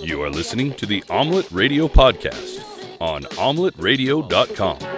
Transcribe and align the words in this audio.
You 0.00 0.22
are 0.22 0.30
listening 0.30 0.74
to 0.74 0.86
the 0.86 1.02
Omelette 1.10 1.50
Radio 1.50 1.88
Podcast 1.88 2.62
on 3.00 3.22
omeletteradio.com. 3.22 4.91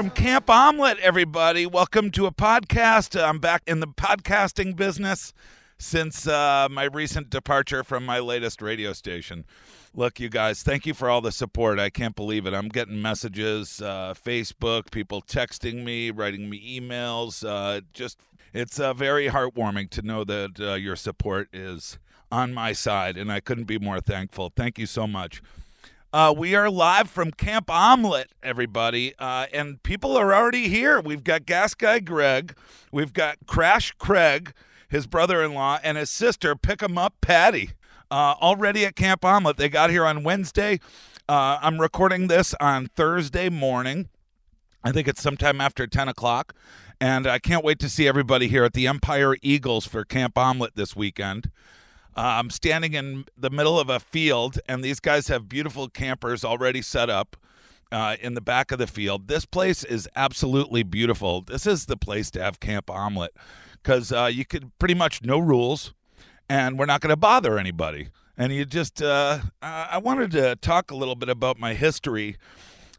from 0.00 0.08
Kamp 0.08 0.48
Omelette, 0.48 0.98
everybody. 1.00 1.66
Welcome 1.66 2.10
to 2.12 2.24
a 2.24 2.32
podcast. 2.32 3.22
I'm 3.22 3.38
back 3.38 3.62
in 3.66 3.80
the 3.80 3.86
podcasting 3.86 4.74
business 4.74 5.34
since 5.76 6.26
uh, 6.26 6.68
my 6.70 6.84
recent 6.84 7.28
departure 7.28 7.84
from 7.84 8.06
my 8.06 8.18
latest 8.18 8.62
radio 8.62 8.94
station. 8.94 9.44
Look, 9.94 10.18
you 10.18 10.30
guys, 10.30 10.62
thank 10.62 10.86
you 10.86 10.94
for 10.94 11.10
all 11.10 11.20
the 11.20 11.30
support. 11.30 11.78
I 11.78 11.90
can't 11.90 12.16
believe 12.16 12.46
it. 12.46 12.54
I'm 12.54 12.70
getting 12.70 13.02
messages, 13.02 13.82
uh, 13.82 14.14
Facebook, 14.14 14.90
people 14.90 15.20
texting 15.20 15.84
me, 15.84 16.10
writing 16.10 16.48
me 16.48 16.80
emails. 16.80 17.46
Uh, 17.46 17.82
just, 17.92 18.18
it's 18.54 18.80
uh, 18.80 18.94
very 18.94 19.28
heartwarming 19.28 19.90
to 19.90 20.00
know 20.00 20.24
that 20.24 20.58
uh, 20.58 20.74
your 20.76 20.96
support 20.96 21.50
is 21.52 21.98
on 22.32 22.54
my 22.54 22.72
side, 22.72 23.18
and 23.18 23.30
I 23.30 23.40
couldn't 23.40 23.64
be 23.64 23.78
more 23.78 24.00
thankful. 24.00 24.50
Thank 24.56 24.78
you 24.78 24.86
so 24.86 25.06
much. 25.06 25.42
Uh, 26.12 26.34
we 26.36 26.56
are 26.56 26.68
live 26.68 27.08
from 27.08 27.30
Kamp 27.30 27.70
Omelette, 27.70 28.32
everybody, 28.42 29.14
uh, 29.20 29.46
and 29.52 29.80
people 29.84 30.16
are 30.16 30.34
already 30.34 30.68
here. 30.68 31.00
We've 31.00 31.22
got 31.22 31.46
Gas 31.46 31.72
Guy 31.74 32.00
Greg, 32.00 32.56
we've 32.90 33.12
got 33.12 33.38
Crash 33.46 33.92
Craig, 33.96 34.52
his 34.88 35.06
brother-in-law, 35.06 35.78
and 35.84 35.96
his 35.96 36.10
sister. 36.10 36.56
Pick 36.56 36.82
'em 36.82 36.98
up, 36.98 37.14
Patty. 37.20 37.70
Uh, 38.10 38.34
already 38.42 38.84
at 38.84 38.96
Kamp 38.96 39.24
Omelette. 39.24 39.56
They 39.56 39.68
got 39.68 39.90
here 39.90 40.04
on 40.04 40.24
Wednesday. 40.24 40.80
Uh, 41.28 41.60
I'm 41.62 41.80
recording 41.80 42.26
this 42.26 42.56
on 42.58 42.86
Thursday 42.88 43.48
morning. 43.48 44.08
I 44.82 44.90
think 44.90 45.06
it's 45.06 45.22
sometime 45.22 45.60
after 45.60 45.86
10 45.86 46.08
o'clock. 46.08 46.54
And 47.00 47.28
I 47.28 47.38
can't 47.38 47.64
wait 47.64 47.78
to 47.78 47.88
see 47.88 48.08
everybody 48.08 48.48
here 48.48 48.64
at 48.64 48.72
the 48.72 48.88
Empire 48.88 49.36
Eagles 49.42 49.86
for 49.86 50.04
Kamp 50.04 50.36
Omelette 50.36 50.74
this 50.74 50.96
weekend. 50.96 51.52
Uh, 52.16 52.38
I'm 52.38 52.50
standing 52.50 52.94
in 52.94 53.24
the 53.36 53.50
middle 53.50 53.78
of 53.78 53.88
a 53.88 54.00
field, 54.00 54.58
and 54.68 54.82
these 54.82 55.00
guys 55.00 55.28
have 55.28 55.48
beautiful 55.48 55.88
campers 55.88 56.44
already 56.44 56.82
set 56.82 57.08
up 57.08 57.36
uh, 57.92 58.16
in 58.20 58.34
the 58.34 58.40
back 58.40 58.72
of 58.72 58.78
the 58.78 58.86
field. 58.86 59.28
This 59.28 59.44
place 59.44 59.84
is 59.84 60.08
absolutely 60.16 60.82
beautiful. 60.82 61.42
This 61.42 61.66
is 61.66 61.86
the 61.86 61.96
place 61.96 62.30
to 62.32 62.42
have 62.42 62.60
Kamp 62.60 62.90
Omelette 62.90 63.32
because 63.82 64.12
uh, 64.12 64.30
you 64.32 64.44
could 64.44 64.76
pretty 64.78 64.94
much 64.94 65.22
no 65.22 65.38
rules, 65.38 65.94
and 66.48 66.78
we're 66.78 66.86
not 66.86 67.00
going 67.00 67.10
to 67.10 67.16
bother 67.16 67.58
anybody. 67.58 68.08
And 68.36 68.52
you 68.52 68.64
just, 68.64 69.02
uh, 69.02 69.40
I 69.62 69.88
I 69.92 69.98
wanted 69.98 70.30
to 70.32 70.56
talk 70.56 70.90
a 70.90 70.96
little 70.96 71.16
bit 71.16 71.28
about 71.28 71.58
my 71.58 71.74
history 71.74 72.36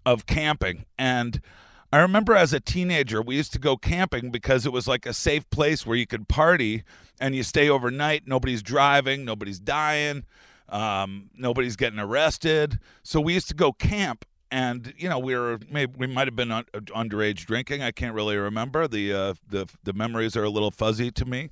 of 0.05 0.25
camping. 0.25 0.85
And 0.97 1.41
I 1.91 1.99
remember 1.99 2.33
as 2.33 2.53
a 2.53 2.59
teenager, 2.61 3.21
we 3.21 3.35
used 3.35 3.51
to 3.53 3.59
go 3.59 3.75
camping 3.75 4.31
because 4.31 4.65
it 4.65 4.71
was 4.71 4.87
like 4.87 5.05
a 5.05 5.13
safe 5.13 5.49
place 5.49 5.85
where 5.85 5.97
you 5.97 6.07
could 6.07 6.29
party 6.29 6.83
and 7.19 7.35
you 7.35 7.43
stay 7.43 7.69
overnight. 7.69 8.27
Nobody's 8.27 8.63
driving, 8.63 9.25
nobody's 9.25 9.59
dying, 9.59 10.23
um, 10.69 11.29
nobody's 11.37 11.75
getting 11.75 11.99
arrested. 11.99 12.79
So 13.03 13.19
we 13.19 13.33
used 13.33 13.49
to 13.49 13.55
go 13.55 13.73
camp. 13.73 14.25
And 14.53 14.93
you 14.97 15.07
know 15.07 15.17
we 15.17 15.33
were 15.33 15.59
maybe 15.69 15.93
we 15.97 16.07
might 16.07 16.27
have 16.27 16.35
been 16.35 16.51
un- 16.51 16.65
underage 16.73 17.45
drinking. 17.45 17.81
I 17.81 17.91
can't 17.91 18.13
really 18.13 18.35
remember. 18.35 18.85
The 18.85 19.13
uh, 19.13 19.33
the 19.47 19.69
the 19.85 19.93
memories 19.93 20.35
are 20.35 20.43
a 20.43 20.49
little 20.49 20.71
fuzzy 20.71 21.09
to 21.09 21.23
me 21.23 21.49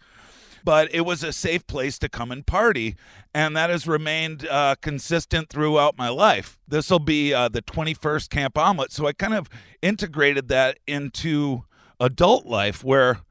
but 0.64 0.94
it 0.94 1.02
was 1.02 1.24
a 1.24 1.34
safe 1.34 1.66
place 1.68 1.98
to 2.00 2.10
come 2.10 2.32
and 2.32 2.46
party, 2.46 2.96
and 3.34 3.56
that 3.56 3.70
has 3.70 3.88
remained 3.88 4.48
uh, 4.48 4.76
consistent 4.82 5.50
throughout 5.50 5.98
my 5.98 6.10
life. 6.10 6.60
This 6.68 6.90
will 6.90 7.00
be 7.00 7.34
uh, 7.34 7.50
the 7.50 7.62
21st 7.62 8.30
Kamp 8.30 8.58
Omelette, 8.58 8.92
so 8.92 9.08
I 9.08 9.14
kind 9.14 9.34
of 9.34 9.50
integrated 9.82 10.48
that 10.50 10.80
into 10.88 11.64
adult 12.00 12.46
life, 12.46 12.84
where 12.84 13.22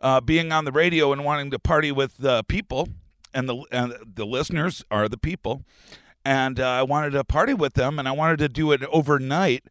uh, 0.00 0.20
being 0.20 0.52
on 0.52 0.64
the 0.64 0.72
radio 0.72 1.12
and 1.12 1.24
wanting 1.24 1.50
to 1.50 1.58
party 1.58 1.92
with 1.92 2.18
the 2.18 2.44
people, 2.44 2.88
and 3.32 3.48
the 3.48 3.62
and 3.70 3.94
the 4.14 4.26
listeners 4.26 4.84
are 4.90 5.08
the 5.08 5.18
people, 5.18 5.62
and 6.24 6.58
uh, 6.58 6.68
I 6.68 6.82
wanted 6.82 7.10
to 7.10 7.24
party 7.24 7.54
with 7.54 7.74
them, 7.74 7.98
and 7.98 8.08
I 8.08 8.12
wanted 8.12 8.38
to 8.38 8.48
do 8.48 8.72
it 8.72 8.82
overnight. 8.84 9.64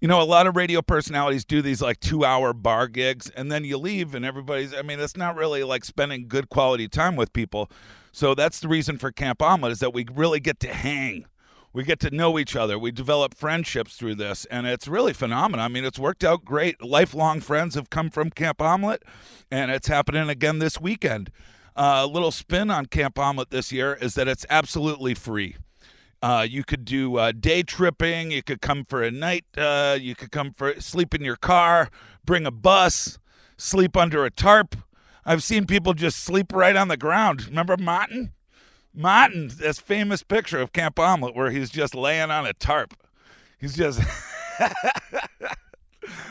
You 0.00 0.08
know, 0.08 0.22
a 0.22 0.24
lot 0.24 0.46
of 0.46 0.56
radio 0.56 0.80
personalities 0.80 1.44
do 1.44 1.60
these 1.60 1.82
like 1.82 2.00
two 2.00 2.24
hour 2.24 2.54
bar 2.54 2.88
gigs, 2.88 3.28
and 3.36 3.52
then 3.52 3.64
you 3.64 3.76
leave, 3.76 4.14
and 4.14 4.24
everybody's, 4.24 4.72
I 4.72 4.80
mean, 4.80 4.98
it's 4.98 5.14
not 5.14 5.36
really 5.36 5.62
like 5.62 5.84
spending 5.84 6.26
good 6.26 6.48
quality 6.48 6.88
time 6.88 7.16
with 7.16 7.34
people. 7.34 7.70
So 8.10 8.34
that's 8.34 8.60
the 8.60 8.68
reason 8.68 8.96
for 8.96 9.12
Kamp 9.12 9.42
Omelette 9.42 9.72
is 9.72 9.80
that 9.80 9.92
we 9.92 10.06
really 10.10 10.40
get 10.40 10.58
to 10.60 10.72
hang. 10.72 11.26
We 11.74 11.84
get 11.84 12.00
to 12.00 12.10
know 12.10 12.38
each 12.38 12.56
other. 12.56 12.78
We 12.78 12.92
develop 12.92 13.34
friendships 13.34 13.94
through 13.94 14.14
this, 14.14 14.46
and 14.46 14.66
it's 14.66 14.88
really 14.88 15.12
phenomenal. 15.12 15.66
I 15.66 15.68
mean, 15.68 15.84
it's 15.84 15.98
worked 15.98 16.24
out 16.24 16.46
great. 16.46 16.82
Lifelong 16.82 17.42
friends 17.42 17.74
have 17.74 17.90
come 17.90 18.08
from 18.08 18.30
Kamp 18.30 18.62
Omelette, 18.62 19.02
and 19.50 19.70
it's 19.70 19.88
happening 19.88 20.30
again 20.30 20.60
this 20.60 20.80
weekend. 20.80 21.30
Uh, 21.76 22.00
a 22.04 22.06
little 22.06 22.32
spin 22.32 22.70
on 22.70 22.86
Kamp 22.86 23.18
Omelette 23.18 23.50
this 23.50 23.70
year 23.70 23.98
is 24.00 24.14
that 24.14 24.28
it's 24.28 24.46
absolutely 24.48 25.12
free. 25.12 25.56
Uh, 26.22 26.46
you 26.48 26.64
could 26.64 26.84
do 26.84 27.16
uh, 27.16 27.32
day 27.32 27.62
tripping. 27.62 28.30
You 28.30 28.42
could 28.42 28.60
come 28.60 28.84
for 28.84 29.02
a 29.02 29.10
night. 29.10 29.44
Uh, 29.56 29.96
you 30.00 30.14
could 30.14 30.30
come 30.30 30.52
for 30.52 30.78
sleep 30.80 31.14
in 31.14 31.24
your 31.24 31.36
car, 31.36 31.88
bring 32.24 32.46
a 32.46 32.50
bus, 32.50 33.18
sleep 33.56 33.96
under 33.96 34.24
a 34.24 34.30
tarp. 34.30 34.76
I've 35.24 35.42
seen 35.42 35.66
people 35.66 35.94
just 35.94 36.18
sleep 36.18 36.52
right 36.52 36.76
on 36.76 36.88
the 36.88 36.96
ground. 36.96 37.46
Remember 37.46 37.76
Martin? 37.76 38.32
Martin, 38.92 39.50
this 39.54 39.78
famous 39.78 40.22
picture 40.22 40.60
of 40.60 40.72
Kamp 40.72 40.98
Omelette 40.98 41.36
where 41.36 41.50
he's 41.50 41.70
just 41.70 41.94
laying 41.94 42.30
on 42.30 42.44
a 42.44 42.52
tarp. 42.52 42.94
He's 43.58 43.76
just. 43.76 44.00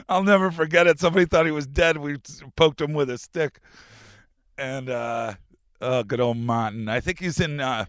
I'll 0.10 0.24
never 0.24 0.52
forget 0.52 0.88
it. 0.88 1.00
Somebody 1.00 1.26
thought 1.26 1.46
he 1.46 1.52
was 1.52 1.68
dead. 1.68 1.98
We 1.98 2.18
poked 2.56 2.82
him 2.82 2.94
with 2.94 3.10
a 3.10 3.18
stick. 3.18 3.60
And, 4.58 4.90
uh, 4.90 5.36
oh, 5.80 6.04
good 6.04 6.20
old 6.20 6.38
Martin. 6.38 6.90
I 6.90 7.00
think 7.00 7.20
he's 7.20 7.40
in. 7.40 7.60
Uh, 7.60 7.86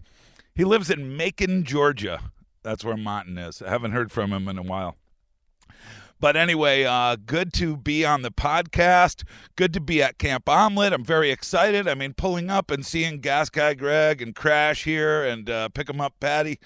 he 0.55 0.63
lives 0.63 0.89
in 0.89 1.15
Macon, 1.15 1.63
Georgia. 1.63 2.31
That's 2.63 2.83
where 2.83 2.97
Martin 2.97 3.37
is. 3.37 3.61
I 3.61 3.69
haven't 3.69 3.91
heard 3.91 4.11
from 4.11 4.31
him 4.31 4.47
in 4.47 4.57
a 4.57 4.63
while. 4.63 4.97
But 6.19 6.37
anyway, 6.37 6.83
uh, 6.83 7.15
good 7.25 7.51
to 7.53 7.75
be 7.75 8.05
on 8.05 8.21
the 8.21 8.29
podcast. 8.29 9.23
Good 9.55 9.73
to 9.73 9.79
be 9.79 10.03
at 10.03 10.19
Kamp 10.19 10.47
Omelette. 10.47 10.93
I'm 10.93 11.03
very 11.03 11.31
excited. 11.31 11.87
I 11.87 11.95
mean, 11.95 12.13
pulling 12.13 12.51
up 12.51 12.69
and 12.69 12.85
seeing 12.85 13.21
Gas 13.21 13.49
Guy 13.49 13.73
Greg 13.73 14.21
and 14.21 14.35
Crash 14.35 14.83
here 14.83 15.23
and 15.23 15.49
uh, 15.49 15.69
Pick 15.69 15.89
'em 15.89 15.99
Up 15.99 16.13
Patty. 16.19 16.59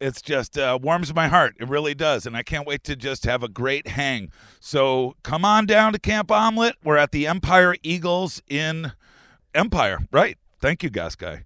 It's 0.00 0.22
just 0.22 0.56
uh, 0.56 0.78
warms 0.80 1.12
my 1.12 1.26
heart. 1.26 1.56
It 1.58 1.68
really 1.68 1.94
does. 1.94 2.24
And 2.24 2.36
I 2.36 2.44
can't 2.44 2.68
wait 2.68 2.84
to 2.84 2.94
just 2.94 3.24
have 3.24 3.42
a 3.42 3.48
great 3.48 3.88
hang. 3.88 4.30
So 4.60 5.16
come 5.24 5.44
on 5.44 5.66
down 5.66 5.92
to 5.92 5.98
Kamp 5.98 6.30
Omelette. 6.30 6.76
We're 6.84 6.96
at 6.96 7.10
the 7.10 7.26
Empire 7.26 7.74
Eagles 7.82 8.42
in 8.48 8.92
Empire, 9.54 10.06
right? 10.12 10.38
Thank 10.60 10.84
you, 10.84 10.90
Gas 10.90 11.16
Guy. 11.16 11.42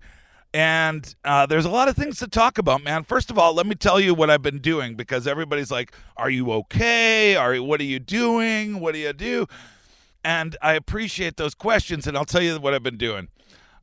And 0.55 1.15
uh, 1.25 1.47
there's 1.47 1.67
a 1.67 1.71
lot 1.71 1.89
of 1.89 1.97
things 1.97 2.19
to 2.19 2.27
talk 2.27 2.57
about, 2.57 2.83
man. 2.83 3.05
First 3.05 3.31
of 3.31 3.39
all, 3.39 3.55
let 3.55 3.67
me 3.67 3.75
tell 3.75 4.01
you 4.01 4.15
what 4.15 4.31
I've 4.31 4.43
been 4.43 4.61
doing 4.61 4.95
because 4.95 5.27
everybody's 5.27 5.71
like, 5.71 5.93
"Are 6.17 6.31
you 6.31 6.51
okay? 6.53 7.37
Are 7.37 7.57
what 7.57 7.81
are 7.81 7.85
you 7.85 7.99
doing? 7.99 8.81
What 8.81 8.95
do 8.95 8.99
you 8.99 9.13
do?" 9.13 9.47
And 10.25 10.57
I 10.63 10.73
appreciate 10.73 11.37
those 11.37 11.55
questions, 11.55 12.07
and 12.07 12.17
I'll 12.17 12.25
tell 12.25 12.43
you 12.43 12.59
what 12.59 12.75
I've 12.75 12.83
been 12.83 12.97
doing. 12.97 13.29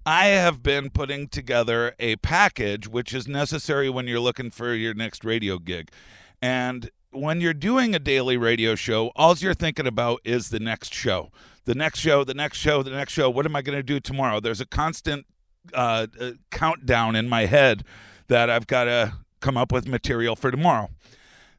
I 0.08 0.28
have 0.28 0.62
been 0.62 0.92
putting 0.92 1.28
together 1.28 1.96
a 2.00 2.18
package 2.18 2.88
which 2.88 3.14
is 3.14 3.28
necessary 3.28 3.90
when 3.90 4.08
you're 4.08 4.20
looking 4.20 4.52
for 4.52 4.74
your 4.74 4.94
next 4.94 5.24
radio 5.24 5.58
gig. 5.58 5.90
And 6.42 6.92
when 7.12 7.42
you're 7.42 7.54
doing 7.56 7.96
a 7.96 8.00
daily 8.00 8.38
radio 8.38 8.76
show, 8.76 9.12
all 9.16 9.36
you're 9.36 9.56
thinking 9.56 9.88
about 9.88 10.22
is 10.24 10.50
the 10.50 10.60
next 10.60 10.94
show. 10.94 11.32
The 11.64 11.74
next 11.74 12.00
show, 12.00 12.24
the 12.24 12.36
next 12.36 12.60
show, 12.60 12.84
the 12.84 12.92
next 12.92 13.14
show. 13.14 13.30
What 13.30 13.48
am 13.48 13.56
I 13.56 13.64
going 13.64 13.80
to 13.80 13.84
do 13.84 14.00
tomorrow? 14.00 14.40
There's 14.40 14.62
a 14.62 14.68
constant 14.68 15.26
uh, 15.74 16.08
uh, 16.20 16.32
countdown 16.52 17.16
in 17.16 17.28
my 17.30 17.46
head 17.46 17.84
that 18.28 18.50
I've 18.50 18.68
got 18.68 18.86
to 18.86 19.14
come 19.40 19.58
up 19.58 19.72
with 19.72 19.88
material 19.88 20.36
for 20.36 20.52
tomorrow. 20.52 20.90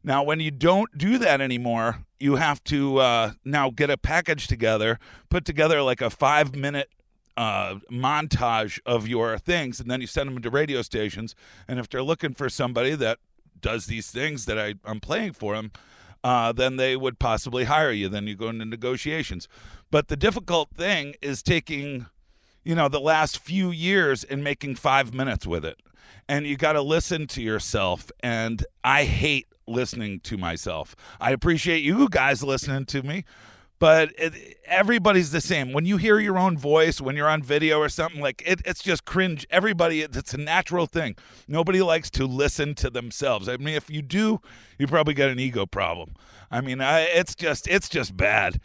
Now, 0.02 0.22
when 0.22 0.40
you 0.40 0.50
don't 0.50 0.96
do 0.96 1.18
that 1.18 1.40
anymore, 1.40 2.04
you 2.20 2.36
have 2.36 2.62
to 2.64 2.98
uh, 2.98 3.32
now 3.44 3.70
get 3.70 3.90
a 3.90 3.96
package 3.96 4.46
together, 4.46 4.98
put 5.28 5.44
together 5.44 5.82
like 5.82 6.00
a 6.00 6.10
five 6.10 6.54
minute 6.54 6.90
uh, 7.36 7.76
montage 7.90 8.80
of 8.86 9.06
your 9.06 9.38
things, 9.38 9.80
and 9.80 9.90
then 9.90 10.00
you 10.00 10.06
send 10.06 10.30
them 10.30 10.40
to 10.40 10.50
radio 10.50 10.82
stations. 10.82 11.34
And 11.68 11.78
if 11.78 11.88
they're 11.88 12.02
looking 12.02 12.34
for 12.34 12.48
somebody 12.48 12.94
that 12.94 13.18
does 13.60 13.86
these 13.86 14.10
things 14.10 14.46
that 14.46 14.58
I, 14.58 14.74
I'm 14.84 15.00
playing 15.00 15.32
for 15.32 15.54
them, 15.54 15.72
uh, 16.24 16.52
then 16.52 16.76
they 16.76 16.96
would 16.96 17.18
possibly 17.18 17.64
hire 17.64 17.92
you. 17.92 18.08
Then 18.08 18.26
you 18.26 18.34
go 18.34 18.48
into 18.48 18.64
negotiations. 18.64 19.48
But 19.90 20.08
the 20.08 20.16
difficult 20.16 20.70
thing 20.70 21.14
is 21.20 21.42
taking 21.42 22.06
you 22.66 22.74
know, 22.74 22.88
the 22.88 23.00
last 23.00 23.38
few 23.38 23.70
years 23.70 24.24
and 24.24 24.42
making 24.42 24.74
five 24.74 25.14
minutes 25.14 25.46
with 25.46 25.64
it. 25.64 25.78
And 26.28 26.44
you 26.48 26.56
got 26.56 26.72
to 26.72 26.82
listen 26.82 27.28
to 27.28 27.40
yourself. 27.40 28.10
And 28.18 28.66
I 28.82 29.04
hate 29.04 29.46
listening 29.68 30.18
to 30.20 30.36
myself. 30.36 30.96
I 31.20 31.30
appreciate 31.30 31.84
you 31.84 32.08
guys 32.08 32.42
listening 32.42 32.84
to 32.86 33.04
me, 33.04 33.24
but 33.78 34.10
it, 34.18 34.58
everybody's 34.64 35.30
the 35.30 35.40
same. 35.40 35.72
When 35.72 35.86
you 35.86 35.96
hear 35.96 36.18
your 36.18 36.36
own 36.38 36.58
voice, 36.58 37.00
when 37.00 37.14
you're 37.14 37.28
on 37.28 37.40
video 37.40 37.78
or 37.78 37.88
something, 37.88 38.20
like 38.20 38.42
it, 38.44 38.62
it's 38.64 38.82
just 38.82 39.04
cringe. 39.04 39.46
Everybody, 39.48 40.02
it's 40.02 40.34
a 40.34 40.38
natural 40.38 40.86
thing. 40.86 41.14
Nobody 41.46 41.82
likes 41.82 42.10
to 42.10 42.26
listen 42.26 42.74
to 42.76 42.90
themselves. 42.90 43.48
I 43.48 43.58
mean, 43.58 43.76
if 43.76 43.88
you 43.88 44.02
do, 44.02 44.40
you 44.76 44.88
probably 44.88 45.14
got 45.14 45.30
an 45.30 45.38
ego 45.38 45.66
problem. 45.66 46.14
I 46.50 46.60
mean, 46.62 46.80
I, 46.80 47.02
it's 47.02 47.36
just, 47.36 47.68
it's 47.68 47.88
just 47.88 48.16
bad. 48.16 48.60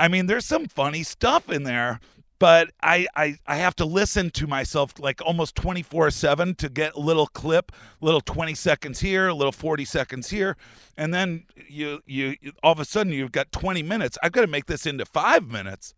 I 0.00 0.08
mean, 0.08 0.24
there's 0.24 0.46
some 0.46 0.68
funny 0.68 1.02
stuff 1.02 1.50
in 1.50 1.64
there, 1.64 2.00
but 2.42 2.72
I, 2.82 3.06
I 3.14 3.36
I 3.46 3.54
have 3.58 3.76
to 3.76 3.84
listen 3.84 4.30
to 4.30 4.48
myself 4.48 4.98
like 4.98 5.22
almost 5.24 5.54
24/7 5.54 6.56
to 6.56 6.68
get 6.68 6.94
a 6.94 6.98
little 6.98 7.28
clip, 7.28 7.70
little 8.00 8.20
20 8.20 8.52
seconds 8.54 8.98
here, 8.98 9.28
a 9.28 9.34
little 9.34 9.52
40 9.52 9.84
seconds 9.84 10.30
here, 10.30 10.56
and 10.96 11.14
then 11.14 11.44
you 11.68 12.00
you 12.04 12.34
all 12.60 12.72
of 12.72 12.80
a 12.80 12.84
sudden 12.84 13.12
you've 13.12 13.30
got 13.30 13.52
20 13.52 13.84
minutes. 13.84 14.18
I've 14.24 14.32
got 14.32 14.40
to 14.40 14.48
make 14.48 14.66
this 14.66 14.86
into 14.86 15.06
5 15.06 15.52
minutes. 15.52 15.94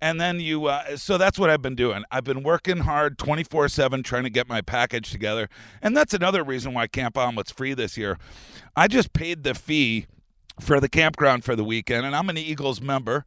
And 0.00 0.20
then 0.20 0.40
you 0.40 0.66
uh, 0.66 0.96
so 0.96 1.16
that's 1.16 1.38
what 1.38 1.50
I've 1.50 1.62
been 1.62 1.76
doing. 1.76 2.02
I've 2.10 2.24
been 2.24 2.42
working 2.42 2.78
hard 2.78 3.16
24/7 3.16 4.02
trying 4.02 4.24
to 4.24 4.30
get 4.30 4.48
my 4.48 4.62
package 4.62 5.12
together. 5.12 5.48
And 5.80 5.96
that's 5.96 6.12
another 6.12 6.42
reason 6.42 6.74
why 6.74 6.88
Kamp 6.88 7.14
Omelette's 7.14 7.52
free 7.52 7.74
this 7.74 7.96
year. 7.96 8.18
I 8.74 8.88
just 8.88 9.12
paid 9.12 9.44
the 9.44 9.54
fee 9.54 10.06
for 10.58 10.80
the 10.80 10.88
campground 10.88 11.44
for 11.44 11.54
the 11.54 11.62
weekend 11.62 12.06
and 12.06 12.16
I'm 12.16 12.28
an 12.28 12.38
Eagles 12.38 12.80
member. 12.80 13.24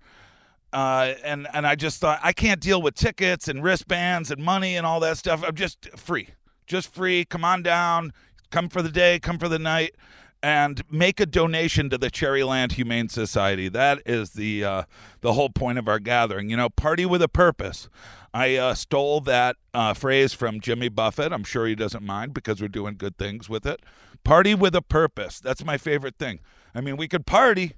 Uh, 0.74 1.14
and 1.24 1.48
and 1.54 1.68
I 1.68 1.76
just 1.76 2.02
thought 2.02 2.20
I 2.24 2.34
can't 2.34 2.60
deal 2.60 2.82
with 2.82 2.96
tickets 2.96 3.48
and 3.48 3.64
wristbands 3.64 4.32
and 4.32 4.44
money 4.44 4.76
and 4.76 4.88
all 4.88 5.00
that 5.02 5.18
stuff. 5.18 5.44
I'm 5.46 5.56
just 5.56 5.88
free, 5.96 6.30
just 6.66 6.92
free. 6.92 7.26
Come 7.26 7.46
on 7.46 7.62
down, 7.62 8.12
come 8.50 8.70
for 8.70 8.82
the 8.82 8.90
day, 8.90 9.20
come 9.20 9.38
for 9.38 9.48
the 9.48 9.60
night, 9.60 9.94
and 10.42 10.82
make 10.90 11.20
a 11.20 11.28
donation 11.28 11.92
to 11.92 11.98
the 12.00 12.10
Cherryland 12.10 12.72
Humane 12.72 13.08
Society. 13.08 13.70
That 13.70 14.02
is 14.08 14.32
the 14.32 14.66
uh, 14.66 14.84
the 15.22 15.34
whole 15.34 15.52
point 15.52 15.78
of 15.78 15.88
our 15.88 16.00
gathering. 16.00 16.50
You 16.50 16.58
know, 16.58 16.70
party 16.70 17.06
with 17.06 17.22
a 17.22 17.30
purpose. 17.30 17.88
I 18.34 18.56
uh, 18.56 18.74
stole 18.74 19.22
that 19.22 19.58
uh, 19.76 19.94
phrase 19.94 20.34
from 20.34 20.60
Jimmy 20.60 20.90
Buffett. 20.90 21.32
I'm 21.32 21.44
sure 21.44 21.68
he 21.68 21.76
doesn't 21.76 22.04
mind 22.04 22.34
because 22.34 22.60
we're 22.60 22.68
doing 22.68 22.96
good 22.98 23.20
things 23.20 23.48
with 23.48 23.68
it. 23.68 23.82
Party 24.24 24.56
with 24.56 24.76
a 24.76 24.82
purpose. 24.82 25.40
That's 25.40 25.64
my 25.64 25.78
favorite 25.78 26.18
thing. 26.18 26.40
I 26.74 26.82
mean, 26.82 26.98
we 26.98 27.08
could 27.08 27.28
party 27.28 27.74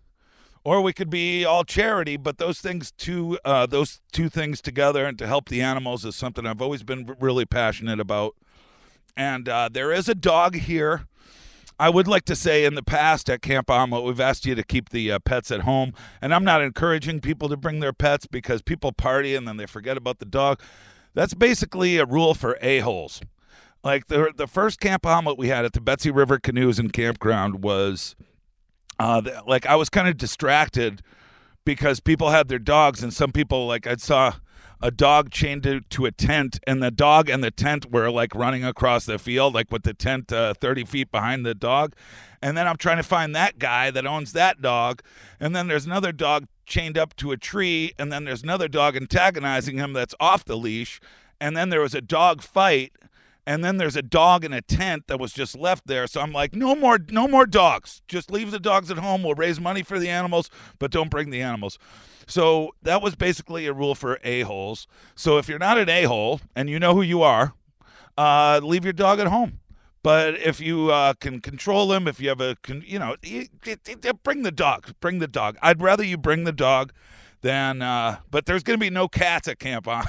or 0.65 0.81
we 0.81 0.91
could 0.91 1.09
be 1.09 1.45
all 1.45 1.63
charity 1.63 2.17
but 2.17 2.37
those 2.37 2.59
things 2.59 2.91
two 2.91 3.39
uh, 3.45 3.65
those 3.65 4.01
two 4.11 4.27
things 4.27 4.61
together 4.61 5.05
and 5.05 5.17
to 5.17 5.27
help 5.27 5.47
the 5.47 5.61
animals 5.61 6.03
is 6.03 6.15
something 6.15 6.45
i've 6.45 6.61
always 6.61 6.83
been 6.83 7.15
really 7.19 7.45
passionate 7.45 7.99
about. 7.99 8.35
And 9.17 9.47
uh, 9.47 9.69
there 9.71 9.91
is 9.91 10.09
a 10.09 10.15
dog 10.15 10.55
here. 10.55 11.07
I 11.79 11.89
would 11.89 12.07
like 12.07 12.25
to 12.25 12.35
say 12.35 12.65
in 12.65 12.75
the 12.75 12.83
past 12.83 13.29
at 13.29 13.41
kamp 13.41 13.69
omelette 13.69 14.03
we've 14.03 14.19
asked 14.19 14.45
you 14.45 14.55
to 14.55 14.63
keep 14.63 14.89
the 14.89 15.11
uh, 15.11 15.19
pets 15.19 15.51
at 15.51 15.61
home. 15.61 15.93
And 16.21 16.33
i'm 16.33 16.43
not 16.43 16.61
encouraging 16.61 17.21
people 17.21 17.49
to 17.49 17.57
bring 17.57 17.79
their 17.79 17.93
pets 17.93 18.27
because 18.27 18.61
people 18.61 18.91
party 18.91 19.35
and 19.35 19.47
then 19.47 19.57
they 19.57 19.65
forget 19.65 19.97
about 19.97 20.19
the 20.19 20.25
dog. 20.25 20.61
That's 21.13 21.33
basically 21.33 21.97
a 21.97 22.05
rule 22.05 22.33
for 22.33 22.57
a-holes. 22.61 23.21
Like 23.83 24.07
the, 24.07 24.33
the 24.35 24.47
first 24.47 24.79
kamp 24.79 25.05
omelette 25.05 25.37
we 25.37 25.47
had 25.47 25.63
at 25.63 25.73
the 25.73 25.81
betsie 25.81 26.11
river 26.11 26.39
canoes 26.39 26.79
and 26.79 26.91
campground 26.91 27.63
was 27.63 28.15
uh, 28.99 29.21
like 29.45 29.65
I 29.65 29.75
was 29.75 29.89
kind 29.89 30.07
of 30.07 30.17
distracted 30.17 31.01
because 31.65 31.99
people 31.99 32.29
had 32.29 32.47
their 32.47 32.59
dogs, 32.59 33.03
and 33.03 33.13
some 33.13 33.31
people 33.31 33.67
like 33.67 33.87
I 33.87 33.95
saw 33.95 34.33
a 34.81 34.91
dog 34.91 35.31
chained 35.31 35.63
to, 35.63 35.79
to 35.79 36.05
a 36.05 36.11
tent, 36.11 36.59
and 36.67 36.83
the 36.83 36.91
dog 36.91 37.29
and 37.29 37.43
the 37.43 37.51
tent 37.51 37.91
were 37.91 38.11
like 38.11 38.35
running 38.35 38.63
across 38.63 39.05
the 39.05 39.17
field, 39.17 39.53
like 39.53 39.71
with 39.71 39.83
the 39.83 39.93
tent 39.93 40.31
uh, 40.31 40.53
thirty 40.53 40.83
feet 40.83 41.11
behind 41.11 41.45
the 41.45 41.55
dog. 41.55 41.93
And 42.41 42.55
then 42.55 42.67
I'm 42.67 42.77
trying 42.77 42.97
to 42.97 43.03
find 43.03 43.35
that 43.35 43.57
guy 43.57 43.89
that 43.89 44.05
owns 44.05 44.33
that 44.33 44.61
dog, 44.61 45.01
and 45.39 45.55
then 45.55 45.67
there's 45.67 45.85
another 45.85 46.11
dog 46.11 46.47
chained 46.65 46.97
up 46.97 47.15
to 47.17 47.31
a 47.31 47.37
tree, 47.37 47.93
and 47.97 48.11
then 48.11 48.25
there's 48.25 48.43
another 48.43 48.67
dog 48.67 48.95
antagonizing 48.95 49.77
him 49.77 49.93
that's 49.93 50.15
off 50.19 50.45
the 50.45 50.57
leash, 50.57 50.99
and 51.39 51.55
then 51.57 51.69
there 51.69 51.81
was 51.81 51.95
a 51.95 52.01
dog 52.01 52.41
fight 52.41 52.91
and 53.45 53.63
then 53.63 53.77
there's 53.77 53.95
a 53.95 54.01
dog 54.01 54.43
in 54.43 54.53
a 54.53 54.61
tent 54.61 55.07
that 55.07 55.19
was 55.19 55.33
just 55.33 55.57
left 55.57 55.87
there. 55.87 56.07
So 56.07 56.21
i'm 56.21 56.31
like 56.31 56.55
no 56.55 56.75
more 56.75 56.99
no 57.09 57.27
more 57.27 57.45
dogs. 57.45 58.01
Just 58.07 58.31
leave 58.31 58.51
the 58.51 58.59
dogs 58.59 58.89
at 58.91 58.97
home. 58.97 59.23
We'll 59.23 59.35
raise 59.35 59.59
money 59.59 59.83
for 59.83 59.99
the 59.99 60.09
animals 60.09 60.49
but 60.79 60.91
don't 60.91 61.09
bring 61.09 61.29
the 61.29 61.41
animals. 61.41 61.77
So 62.27 62.71
that 62.81 63.01
was 63.01 63.15
basically 63.15 63.67
a 63.67 63.73
rule 63.73 63.93
for 63.93 64.19
a-holes. 64.23 64.87
So 65.15 65.37
if 65.37 65.47
you're 65.47 65.59
not 65.59 65.77
an 65.77 65.89
a-hole 65.89 66.41
and 66.55 66.69
you 66.69 66.79
know 66.79 66.95
who 66.95 67.01
you 67.01 67.21
are 67.21 67.53
uh, 68.17 68.61
leave 68.63 68.83
your 68.83 68.93
dog 68.93 69.19
at 69.19 69.27
home. 69.27 69.59
But 70.01 70.35
if 70.35 70.59
you 70.59 70.91
uh, 70.91 71.13
can 71.15 71.41
control 71.41 71.91
him 71.91 72.07
if 72.07 72.19
you 72.19 72.29
have 72.29 72.41
a 72.41 72.55
you 72.85 72.99
know 72.99 73.15
bring 74.23 74.43
the 74.43 74.51
dog 74.51 74.93
bring 74.99 75.19
the 75.19 75.27
dog. 75.27 75.57
I'd 75.61 75.81
rather 75.81 76.03
you 76.03 76.17
bring 76.17 76.43
the 76.43 76.51
dog 76.51 76.93
than 77.41 77.81
uh, 77.81 78.17
but 78.29 78.45
there's 78.45 78.63
going 78.63 78.79
to 78.79 78.83
be 78.83 78.89
no 78.89 79.07
cats 79.07 79.47
at 79.47 79.59
camp 79.59 79.87
on 79.87 80.05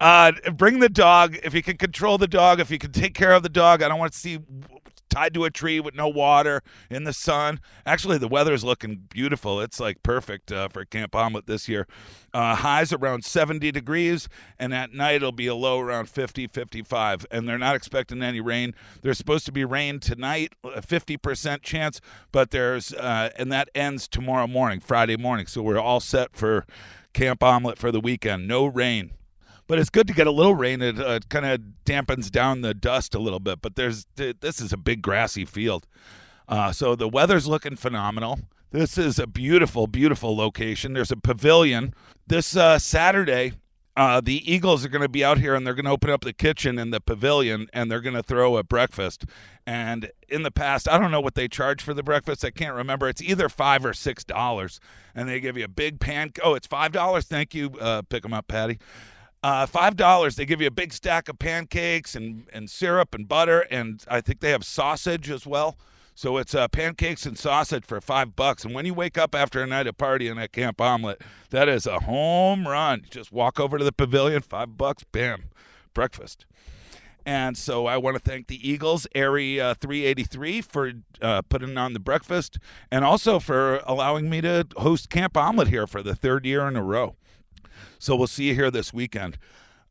Uh, 0.00 0.32
bring 0.52 0.80
the 0.80 0.88
dog 0.88 1.36
if 1.42 1.54
you 1.54 1.62
can 1.62 1.76
control 1.76 2.18
the 2.18 2.28
dog. 2.28 2.60
If 2.60 2.70
you 2.70 2.78
can 2.78 2.92
take 2.92 3.14
care 3.14 3.32
of 3.32 3.42
the 3.42 3.48
dog, 3.48 3.82
I 3.82 3.88
don't 3.88 3.98
want 3.98 4.12
to 4.12 4.18
see 4.18 4.38
tied 5.14 5.32
to 5.34 5.44
a 5.44 5.50
tree 5.50 5.78
with 5.78 5.94
no 5.94 6.08
water 6.08 6.60
in 6.90 7.04
the 7.04 7.12
sun. 7.12 7.60
Actually, 7.86 8.18
the 8.18 8.26
weather 8.26 8.52
is 8.52 8.64
looking 8.64 9.04
beautiful. 9.08 9.60
It's 9.60 9.78
like 9.78 10.02
perfect 10.02 10.50
uh, 10.50 10.68
for 10.68 10.84
Kamp 10.84 11.14
Omelette 11.14 11.46
this 11.46 11.68
year. 11.68 11.86
Uh, 12.32 12.56
highs 12.56 12.92
around 12.92 13.24
70 13.24 13.70
degrees, 13.70 14.28
and 14.58 14.74
at 14.74 14.92
night 14.92 15.16
it'll 15.16 15.30
be 15.30 15.46
a 15.46 15.54
low 15.54 15.78
around 15.78 16.08
50, 16.08 16.48
55. 16.48 17.26
And 17.30 17.48
they're 17.48 17.58
not 17.58 17.76
expecting 17.76 18.22
any 18.22 18.40
rain. 18.40 18.74
There's 19.02 19.18
supposed 19.18 19.46
to 19.46 19.52
be 19.52 19.64
rain 19.64 20.00
tonight, 20.00 20.52
a 20.64 20.82
50% 20.82 21.62
chance, 21.62 22.00
but 22.32 22.50
there's, 22.50 22.92
uh, 22.92 23.30
and 23.36 23.52
that 23.52 23.68
ends 23.74 24.08
tomorrow 24.08 24.48
morning, 24.48 24.80
Friday 24.80 25.16
morning. 25.16 25.46
So 25.46 25.62
we're 25.62 25.78
all 25.78 26.00
set 26.00 26.34
for 26.34 26.66
Kamp 27.12 27.42
Omelette 27.42 27.78
for 27.78 27.92
the 27.92 28.00
weekend. 28.00 28.48
No 28.48 28.66
rain 28.66 29.12
but 29.66 29.78
it's 29.78 29.90
good 29.90 30.06
to 30.08 30.14
get 30.14 30.26
a 30.26 30.32
little 30.32 30.54
rain. 30.54 30.82
It 30.82 30.98
uh, 30.98 31.20
kind 31.28 31.46
of 31.46 31.60
dampens 31.84 32.30
down 32.30 32.60
the 32.60 32.74
dust 32.74 33.14
a 33.14 33.18
little 33.18 33.40
bit. 33.40 33.60
But 33.62 33.76
there's 33.76 34.06
this 34.16 34.60
is 34.60 34.72
a 34.72 34.76
big 34.76 35.02
grassy 35.02 35.44
field, 35.44 35.86
uh, 36.48 36.72
so 36.72 36.94
the 36.94 37.08
weather's 37.08 37.46
looking 37.46 37.76
phenomenal. 37.76 38.40
This 38.70 38.98
is 38.98 39.20
a 39.20 39.28
beautiful, 39.28 39.86
beautiful 39.86 40.36
location. 40.36 40.94
There's 40.94 41.12
a 41.12 41.16
pavilion 41.16 41.94
this 42.26 42.56
uh, 42.56 42.78
Saturday. 42.78 43.52
Uh, 43.96 44.20
the 44.20 44.52
Eagles 44.52 44.84
are 44.84 44.88
going 44.88 45.02
to 45.02 45.08
be 45.08 45.24
out 45.24 45.38
here 45.38 45.54
and 45.54 45.64
they're 45.64 45.74
going 45.74 45.84
to 45.84 45.92
open 45.92 46.10
up 46.10 46.22
the 46.22 46.32
kitchen 46.32 46.80
in 46.80 46.90
the 46.90 47.00
pavilion 47.00 47.68
and 47.72 47.88
they're 47.88 48.00
going 48.00 48.16
to 48.16 48.22
throw 48.24 48.56
a 48.56 48.64
breakfast. 48.64 49.24
And 49.64 50.10
in 50.28 50.42
the 50.42 50.50
past, 50.50 50.88
I 50.88 50.98
don't 50.98 51.12
know 51.12 51.20
what 51.20 51.36
they 51.36 51.46
charge 51.46 51.80
for 51.80 51.94
the 51.94 52.02
breakfast. 52.02 52.44
I 52.44 52.50
can't 52.50 52.74
remember. 52.74 53.08
It's 53.08 53.22
either 53.22 53.48
five 53.48 53.84
or 53.84 53.94
six 53.94 54.24
dollars, 54.24 54.80
and 55.14 55.28
they 55.28 55.38
give 55.38 55.56
you 55.56 55.64
a 55.64 55.68
big 55.68 56.00
pan. 56.00 56.32
Oh, 56.42 56.54
it's 56.54 56.66
five 56.66 56.90
dollars. 56.90 57.26
Thank 57.26 57.54
you. 57.54 57.70
Uh, 57.80 58.02
pick 58.02 58.24
them 58.24 58.34
up, 58.34 58.48
Patty. 58.48 58.80
Uh, 59.44 59.66
five 59.66 59.94
dollars. 59.94 60.36
They 60.36 60.46
give 60.46 60.62
you 60.62 60.68
a 60.68 60.70
big 60.70 60.94
stack 60.94 61.28
of 61.28 61.38
pancakes 61.38 62.16
and 62.16 62.46
and 62.50 62.70
syrup 62.70 63.14
and 63.14 63.28
butter, 63.28 63.66
and 63.70 64.02
I 64.08 64.22
think 64.22 64.40
they 64.40 64.52
have 64.52 64.64
sausage 64.64 65.28
as 65.28 65.46
well. 65.46 65.76
So 66.14 66.38
it's 66.38 66.54
uh, 66.54 66.66
pancakes 66.68 67.26
and 67.26 67.38
sausage 67.38 67.84
for 67.84 68.00
five 68.00 68.36
bucks. 68.36 68.64
And 68.64 68.72
when 68.72 68.86
you 68.86 68.94
wake 68.94 69.18
up 69.18 69.34
after 69.34 69.62
a 69.62 69.66
night 69.66 69.86
of 69.86 69.98
partying 69.98 70.42
at 70.42 70.52
Kamp 70.52 70.80
Omelette, 70.80 71.20
that 71.50 71.68
is 71.68 71.86
a 71.86 72.00
home 72.00 72.66
run. 72.66 73.00
You 73.04 73.10
just 73.10 73.32
walk 73.32 73.60
over 73.60 73.76
to 73.76 73.84
the 73.84 73.92
pavilion, 73.92 74.40
five 74.40 74.78
bucks, 74.78 75.04
bam, 75.04 75.50
breakfast. 75.92 76.46
And 77.26 77.58
so 77.58 77.84
I 77.84 77.98
want 77.98 78.16
to 78.16 78.22
thank 78.22 78.46
the 78.46 78.66
Eagles, 78.66 79.06
Aerie 79.14 79.56
383, 79.56 80.62
for 80.62 80.92
uh, 81.20 81.42
putting 81.42 81.76
on 81.76 81.92
the 81.92 82.00
breakfast 82.00 82.58
and 82.90 83.04
also 83.04 83.38
for 83.38 83.82
allowing 83.84 84.30
me 84.30 84.40
to 84.40 84.66
host 84.78 85.10
Kamp 85.10 85.36
Omelette 85.36 85.68
here 85.68 85.86
for 85.86 86.02
the 86.02 86.14
third 86.14 86.46
year 86.46 86.66
in 86.66 86.76
a 86.76 86.82
row. 86.82 87.16
So 87.98 88.16
we'll 88.16 88.26
see 88.26 88.44
you 88.48 88.54
here 88.54 88.70
this 88.70 88.92
weekend. 88.92 89.38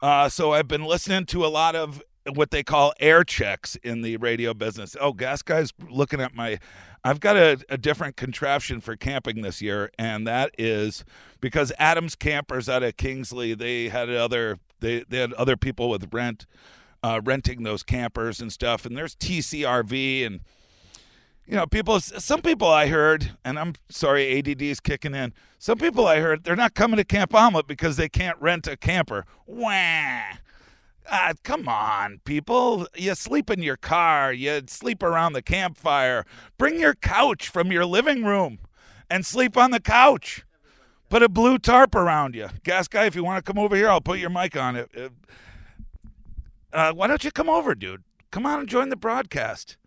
Uh, 0.02 0.30
so 0.30 0.54
I've 0.54 0.68
been 0.68 0.84
listening 0.84 1.25
to 1.28 1.46
a 1.46 1.48
lot 1.48 1.75
of 1.75 2.02
what 2.34 2.52
they 2.52 2.63
call 2.63 2.94
air 3.00 3.24
checks 3.24 3.75
in 3.78 4.02
the 4.02 4.18
radio 4.18 4.54
business. 4.54 4.96
Oh, 5.00 5.13
gas 5.13 5.42
guy's 5.42 5.72
looking 5.90 6.22
at 6.22 6.34
my. 6.36 6.60
I've 7.04 7.20
got 7.20 7.36
a, 7.36 7.60
a 7.68 7.78
different 7.78 8.16
contraption 8.16 8.80
for 8.80 8.96
camping 8.96 9.42
this 9.42 9.62
year, 9.62 9.92
and 9.98 10.25
that 10.25 10.52
is 10.58 11.04
because 11.42 11.74
Adams 11.78 12.16
Campers 12.16 12.70
out 12.70 12.82
of 12.82 12.96
Kingsley, 12.96 13.54
they 13.54 13.90
had 13.90 14.10
other 14.10 14.60
they, 14.80 15.04
they 15.08 15.18
had 15.20 15.34
other 15.34 15.58
people 15.58 15.90
with 15.90 16.13
rent, 16.13 16.46
uh, 17.02 17.22
renting 17.24 17.63
those 17.63 17.84
campers 17.84 18.40
and 18.40 18.52
stuff. 18.52 18.86
And 18.86 18.96
there's 18.96 19.16
TCRV 19.16 20.25
and 20.25 20.42
you 21.46 21.56
know, 21.56 21.68
people, 21.68 22.00
some 22.00 22.42
people 22.42 22.68
I 22.68 22.88
heard, 22.88 23.32
and 23.44 23.60
I'm 23.60 23.74
sorry, 23.90 24.38
ADD 24.38 24.62
is 24.62 24.80
kicking 24.80 25.14
in. 25.14 25.34
Some 25.60 25.78
people 25.78 26.08
I 26.08 26.20
heard, 26.20 26.44
they're 26.44 26.56
not 26.56 26.74
coming 26.74 26.98
to 26.98 27.04
Kamp 27.04 27.34
Omelette 27.36 27.68
because 27.68 27.98
they 27.98 28.08
can't 28.08 28.40
rent 28.40 28.68
a 28.68 28.78
camper. 28.78 29.26
Wah. 29.46 30.22
Ah, 31.12 31.34
come 31.44 31.68
on, 31.68 32.22
people. 32.24 32.88
You 32.96 33.14
sleep 33.16 33.50
in 33.50 33.62
your 33.62 33.76
car, 33.76 34.32
you 34.32 34.62
sleep 34.68 35.04
around 35.04 35.34
the 35.34 35.42
campfire. 35.42 36.26
Bring 36.58 36.80
your 36.80 36.94
couch 36.96 37.50
from 37.50 37.74
your 37.74 37.86
living 37.86 38.24
room 38.24 38.60
and 39.10 39.26
sleep 39.26 39.58
on 39.58 39.72
the 39.72 39.82
couch. 39.82 40.46
Put 41.10 41.24
a 41.24 41.30
blue 41.30 41.58
tarp 41.60 41.94
around 41.94 42.36
you. 42.36 42.48
Gas 42.64 42.88
guy, 42.88 43.06
if 43.06 43.16
you 43.16 43.24
want 43.24 43.46
to 43.46 43.52
come 43.52 43.62
over 43.62 43.76
here, 43.76 43.90
I'll 43.90 44.02
put 44.02 44.20
your 44.20 44.30
mic 44.30 44.56
on 44.56 44.78
it. 44.78 44.90
Uh, 46.72 46.94
why 46.94 47.08
don't 47.08 47.24
you 47.24 47.32
come 47.32 47.50
over, 47.50 47.76
dude? 47.76 48.04
Come 48.32 48.46
on 48.46 48.62
and 48.62 48.70
join 48.70 48.88
the 48.88 48.96
broadcast 48.96 49.78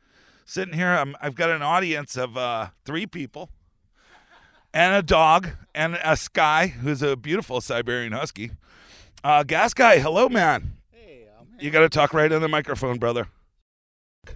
sitting 0.47 0.73
here. 0.75 0.89
I'm, 0.89 1.15
I've 1.21 1.35
got 1.35 1.51
an 1.51 1.61
audience 1.61 2.17
of 2.17 2.39
uh, 2.39 2.69
three 2.87 3.07
people 3.07 3.51
and 4.73 4.95
a 4.95 5.03
dog 5.03 5.51
and 5.75 5.99
a 6.03 6.17
Sky, 6.17 6.69
who's 6.69 7.03
a 7.03 7.17
beautiful 7.17 7.61
Siberian 7.61 8.13
Husky. 8.13 8.53
Uh, 9.23 9.43
Gas 9.43 9.75
Guy, 9.75 9.99
hello, 9.99 10.31
man. 10.31 10.73
You 11.59 11.71
got 11.71 11.81
to 11.81 11.89
talk 11.89 12.13
right 12.15 12.31
in 12.31 12.41
the 12.43 12.49
microphone, 12.49 12.99
brother. 12.99 13.29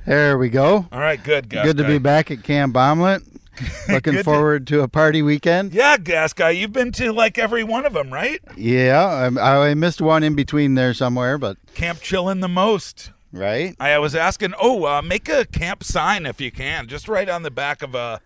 There 0.06 0.38
we 0.38 0.48
go. 0.48 0.86
All 0.90 1.00
right, 1.00 1.22
good, 1.22 1.48
Gas 1.48 1.66
Good 1.66 1.76
to 1.78 1.84
be 1.84 1.98
back 1.98 2.30
at 2.30 2.42
Kamp 2.42 2.76
Omelette. 2.76 3.22
Looking 3.88 4.14
Good 4.14 4.18
to- 4.20 4.24
forward 4.24 4.66
to 4.68 4.80
a 4.80 4.88
party 4.88 5.20
weekend. 5.20 5.74
Yeah, 5.74 5.98
Gas 5.98 6.32
Guy, 6.32 6.50
you've 6.50 6.72
been 6.72 6.92
to 6.92 7.12
like 7.12 7.36
every 7.36 7.62
one 7.62 7.84
of 7.84 7.92
them, 7.92 8.10
right? 8.10 8.40
Yeah, 8.56 9.30
I, 9.38 9.68
I 9.70 9.74
missed 9.74 10.00
one 10.00 10.22
in 10.22 10.34
between 10.34 10.76
there 10.76 10.94
somewhere, 10.94 11.36
but 11.36 11.58
Camp 11.74 11.98
Chillin' 11.98 12.40
the 12.40 12.48
most. 12.48 13.10
Right. 13.32 13.76
I 13.78 13.98
was 13.98 14.14
asking, 14.14 14.54
oh, 14.60 14.84
uh, 14.84 15.02
make 15.02 15.28
a 15.28 15.44
camp 15.44 15.84
sign 15.84 16.26
if 16.26 16.40
you 16.40 16.50
can, 16.50 16.88
just 16.88 17.08
right 17.08 17.28
on 17.28 17.42
the 17.42 17.50
back 17.50 17.82
of 17.82 17.94
a 17.94 18.20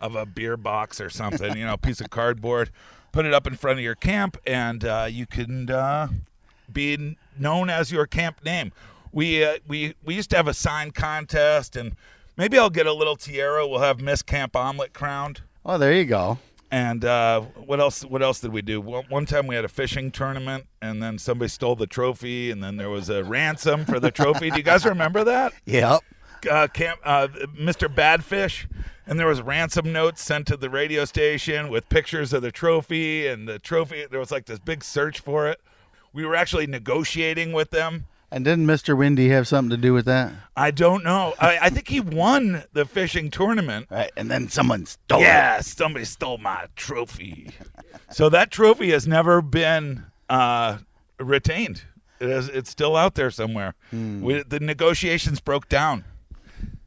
of 0.00 0.14
a 0.14 0.24
beer 0.24 0.56
box 0.56 1.00
or 1.00 1.10
something, 1.10 1.56
you 1.56 1.66
know, 1.66 1.74
a 1.74 1.78
piece 1.78 2.00
of 2.00 2.08
cardboard. 2.08 2.70
Put 3.10 3.26
it 3.26 3.34
up 3.34 3.46
in 3.46 3.56
front 3.56 3.78
of 3.78 3.84
your 3.84 3.94
camp, 3.94 4.36
and 4.46 4.84
uh, 4.84 5.08
you 5.10 5.26
can 5.26 5.68
uh, 5.70 6.08
be 6.72 7.16
known 7.38 7.68
as 7.68 7.90
your 7.90 8.06
camp 8.06 8.44
name. 8.44 8.72
We 9.12 9.44
uh, 9.44 9.58
we 9.66 9.94
we 10.04 10.14
used 10.14 10.30
to 10.30 10.36
have 10.36 10.48
a 10.48 10.54
sign 10.54 10.92
contest, 10.92 11.74
and 11.76 11.96
maybe 12.36 12.58
I'll 12.58 12.70
get 12.70 12.86
a 12.86 12.92
little 12.92 13.16
tiara. 13.16 13.66
We'll 13.66 13.80
have 13.80 14.00
Miss 14.00 14.22
Kamp 14.22 14.54
Omelette 14.54 14.92
crowned. 14.92 15.42
Oh, 15.64 15.78
there 15.78 15.92
you 15.92 16.04
go. 16.04 16.38
And 16.70 17.02
uh, 17.04 17.40
what 17.40 17.80
else? 17.80 18.04
What 18.04 18.22
else 18.22 18.40
did 18.40 18.52
we 18.52 18.60
do? 18.60 18.80
One, 18.80 19.04
one 19.08 19.24
time 19.24 19.46
we 19.46 19.54
had 19.54 19.64
a 19.64 19.68
fishing 19.68 20.10
tournament, 20.10 20.66
and 20.82 21.02
then 21.02 21.18
somebody 21.18 21.48
stole 21.48 21.76
the 21.76 21.86
trophy, 21.86 22.50
and 22.50 22.62
then 22.62 22.76
there 22.76 22.90
was 22.90 23.08
a 23.08 23.24
ransom 23.24 23.86
for 23.86 23.98
the 23.98 24.10
trophy. 24.10 24.50
Do 24.50 24.56
you 24.58 24.62
guys 24.62 24.84
remember 24.84 25.24
that? 25.24 25.52
Yep. 25.64 26.00
uh, 26.50 26.68
camp, 26.68 27.00
uh, 27.04 27.28
Mr. 27.58 27.92
Badfish, 27.92 28.66
and 29.06 29.18
there 29.18 29.26
was 29.26 29.40
ransom 29.40 29.92
notes 29.92 30.22
sent 30.22 30.46
to 30.48 30.56
the 30.56 30.68
radio 30.70 31.04
station 31.06 31.68
with 31.70 31.88
pictures 31.88 32.32
of 32.34 32.42
the 32.42 32.52
trophy 32.52 33.26
and 33.26 33.48
the 33.48 33.58
trophy. 33.58 34.06
There 34.10 34.20
was 34.20 34.30
like 34.30 34.44
this 34.44 34.58
big 34.58 34.84
search 34.84 35.20
for 35.20 35.48
it. 35.48 35.60
We 36.12 36.24
were 36.26 36.36
actually 36.36 36.66
negotiating 36.66 37.52
with 37.52 37.70
them. 37.70 38.06
And 38.30 38.44
didn't 38.44 38.66
Mr. 38.66 38.96
Windy 38.96 39.30
have 39.30 39.48
something 39.48 39.70
to 39.70 39.76
do 39.76 39.94
with 39.94 40.04
that? 40.04 40.32
I 40.54 40.70
don't 40.70 41.02
know. 41.02 41.34
I, 41.40 41.58
I 41.62 41.70
think 41.70 41.88
he 41.88 42.00
won 42.00 42.64
the 42.74 42.84
fishing 42.84 43.30
tournament. 43.30 43.86
Right. 43.90 44.10
And 44.16 44.30
then 44.30 44.48
someone 44.50 44.84
stole 44.84 45.20
it. 45.20 45.24
Yeah, 45.24 45.60
somebody 45.60 46.04
stole 46.04 46.36
my 46.36 46.66
trophy. 46.76 47.50
so 48.10 48.28
that 48.28 48.50
trophy 48.50 48.90
has 48.90 49.06
never 49.08 49.40
been 49.40 50.04
uh, 50.28 50.78
retained. 51.18 51.84
It 52.20 52.28
is, 52.28 52.48
it's 52.48 52.68
still 52.68 52.96
out 52.96 53.14
there 53.14 53.30
somewhere. 53.30 53.74
We, 53.92 54.42
the 54.42 54.60
negotiations 54.60 55.40
broke 55.40 55.68
down. 55.68 56.04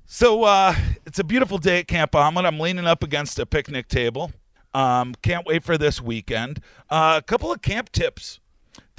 So 0.06 0.44
uh, 0.44 0.76
it's 1.06 1.20
a 1.20 1.24
beautiful 1.24 1.58
day 1.58 1.80
at 1.80 1.88
Kamp 1.88 2.14
Omelette. 2.14 2.46
I'm 2.46 2.60
leaning 2.60 2.86
up 2.86 3.02
against 3.02 3.40
a 3.40 3.46
picnic 3.46 3.88
table. 3.88 4.34
Um, 4.74 5.16
can't 5.22 5.46
wait 5.46 5.64
for 5.64 5.78
this 5.78 6.02
weekend. 6.02 6.62
Uh, 6.90 7.16
a 7.18 7.22
couple 7.22 7.52
of 7.52 7.62
camp 7.62 7.92
tips. 7.94 8.41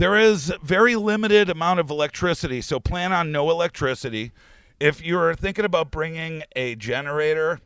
There 0.03 0.19
is 0.19 0.53
very 0.65 0.97
limited 0.97 1.49
amount 1.49 1.79
of 1.79 1.89
electricity, 1.89 2.61
so 2.61 2.81
plan 2.81 3.13
on 3.13 3.31
no 3.31 3.49
electricity. 3.53 4.33
If 4.81 5.01
you're 5.01 5.33
thinking 5.37 5.65
about 5.65 5.93
bringing 5.93 6.43
a 6.57 6.75
generator, 6.75 7.61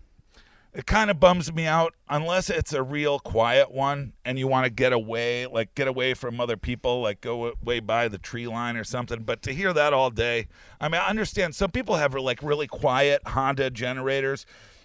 it 0.74 0.84
kind 0.84 1.10
of 1.10 1.18
bums 1.18 1.50
me 1.50 1.64
out 1.64 1.94
unless 2.10 2.50
it's 2.50 2.74
a 2.74 2.82
real 2.82 3.18
quiet 3.20 3.70
one 3.70 4.12
and 4.22 4.38
you 4.38 4.48
want 4.48 4.64
to 4.64 4.70
get 4.70 4.92
away, 4.92 5.46
like 5.46 5.74
get 5.74 5.88
away 5.88 6.12
from 6.12 6.38
other 6.38 6.58
people, 6.58 7.00
like 7.00 7.22
go 7.22 7.54
way 7.64 7.80
by 7.80 8.06
the 8.06 8.18
tree 8.18 8.46
line 8.46 8.76
or 8.76 8.84
something. 8.84 9.22
But 9.22 9.40
to 9.40 9.54
hear 9.54 9.72
that 9.72 9.94
all 9.94 10.10
day, 10.10 10.46
I 10.78 10.90
mean, 10.90 11.00
I 11.00 11.08
understand 11.08 11.54
some 11.54 11.70
people 11.70 11.96
have 11.96 12.12
like 12.12 12.42
really 12.42 12.66
quiet 12.66 13.22
Honda 13.28 13.70
generators 13.70 14.44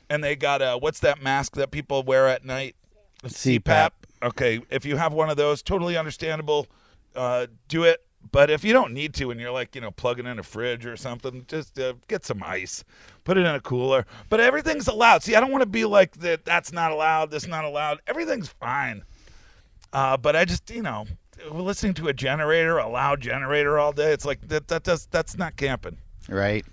and 0.10 0.24
they 0.24 0.38
got 0.38 0.62
a, 0.62 0.78
what's 0.78 1.02
that 1.02 1.22
mask 1.22 1.58
that 1.58 1.70
people 1.70 2.02
wear 2.04 2.30
at 2.30 2.46
night? 2.46 2.78
CPAP. 3.26 3.90
Okay, 4.24 4.62
if 4.70 4.86
you 4.86 4.96
have 4.96 5.12
one 5.12 5.30
of 5.30 5.36
those, 5.36 5.62
totally 5.62 5.98
understandable. 5.98 6.68
Uh, 7.16 7.48
do 7.68 7.84
it. 7.84 8.04
But 8.32 8.50
if 8.50 8.64
you 8.64 8.72
don't 8.72 8.94
need 8.94 9.14
to 9.16 9.32
and 9.32 9.40
you're 9.40 9.52
like, 9.52 9.74
you 9.76 9.82
know, 9.82 9.92
plugging 9.92 10.28
in 10.28 10.38
a 10.38 10.44
fridge 10.44 10.86
or 10.86 10.96
something, 10.96 11.44
just 11.48 11.80
uh, 11.80 11.94
get 12.08 12.24
some 12.24 12.44
ice, 12.44 12.84
put 13.24 13.36
it 13.38 13.42
in 13.42 13.48
a 13.56 13.60
cooler. 13.60 14.06
But 14.30 14.40
everything's 14.40 14.88
allowed. 14.88 15.24
See, 15.24 15.36
I 15.36 15.40
don't 15.40 15.52
want 15.52 15.64
to 15.64 15.70
be 15.70 15.86
like 15.86 16.18
that. 16.20 16.46
That's 16.46 16.72
not 16.72 16.92
allowed. 16.92 17.32
This 17.32 17.48
not 17.48 17.66
allowed. 17.66 18.00
Everything's 18.08 18.48
fine. 18.50 19.04
Uh, 19.92 20.18
but 20.18 20.36
I 20.36 20.46
just, 20.46 20.70
you 20.70 20.84
know, 20.84 21.08
listening 21.52 21.96
to 21.96 22.08
a 22.08 22.14
generator, 22.14 22.78
a 22.78 22.88
loud 22.88 23.22
generator 23.22 23.80
all 23.80 23.92
day. 23.92 24.14
It's 24.14 24.26
like 24.26 24.48
that. 24.50 24.68
That 24.68 24.84
does. 24.84 25.08
That's 25.08 25.38
not 25.38 25.58
camping. 25.58 25.98
Right. 26.30 26.64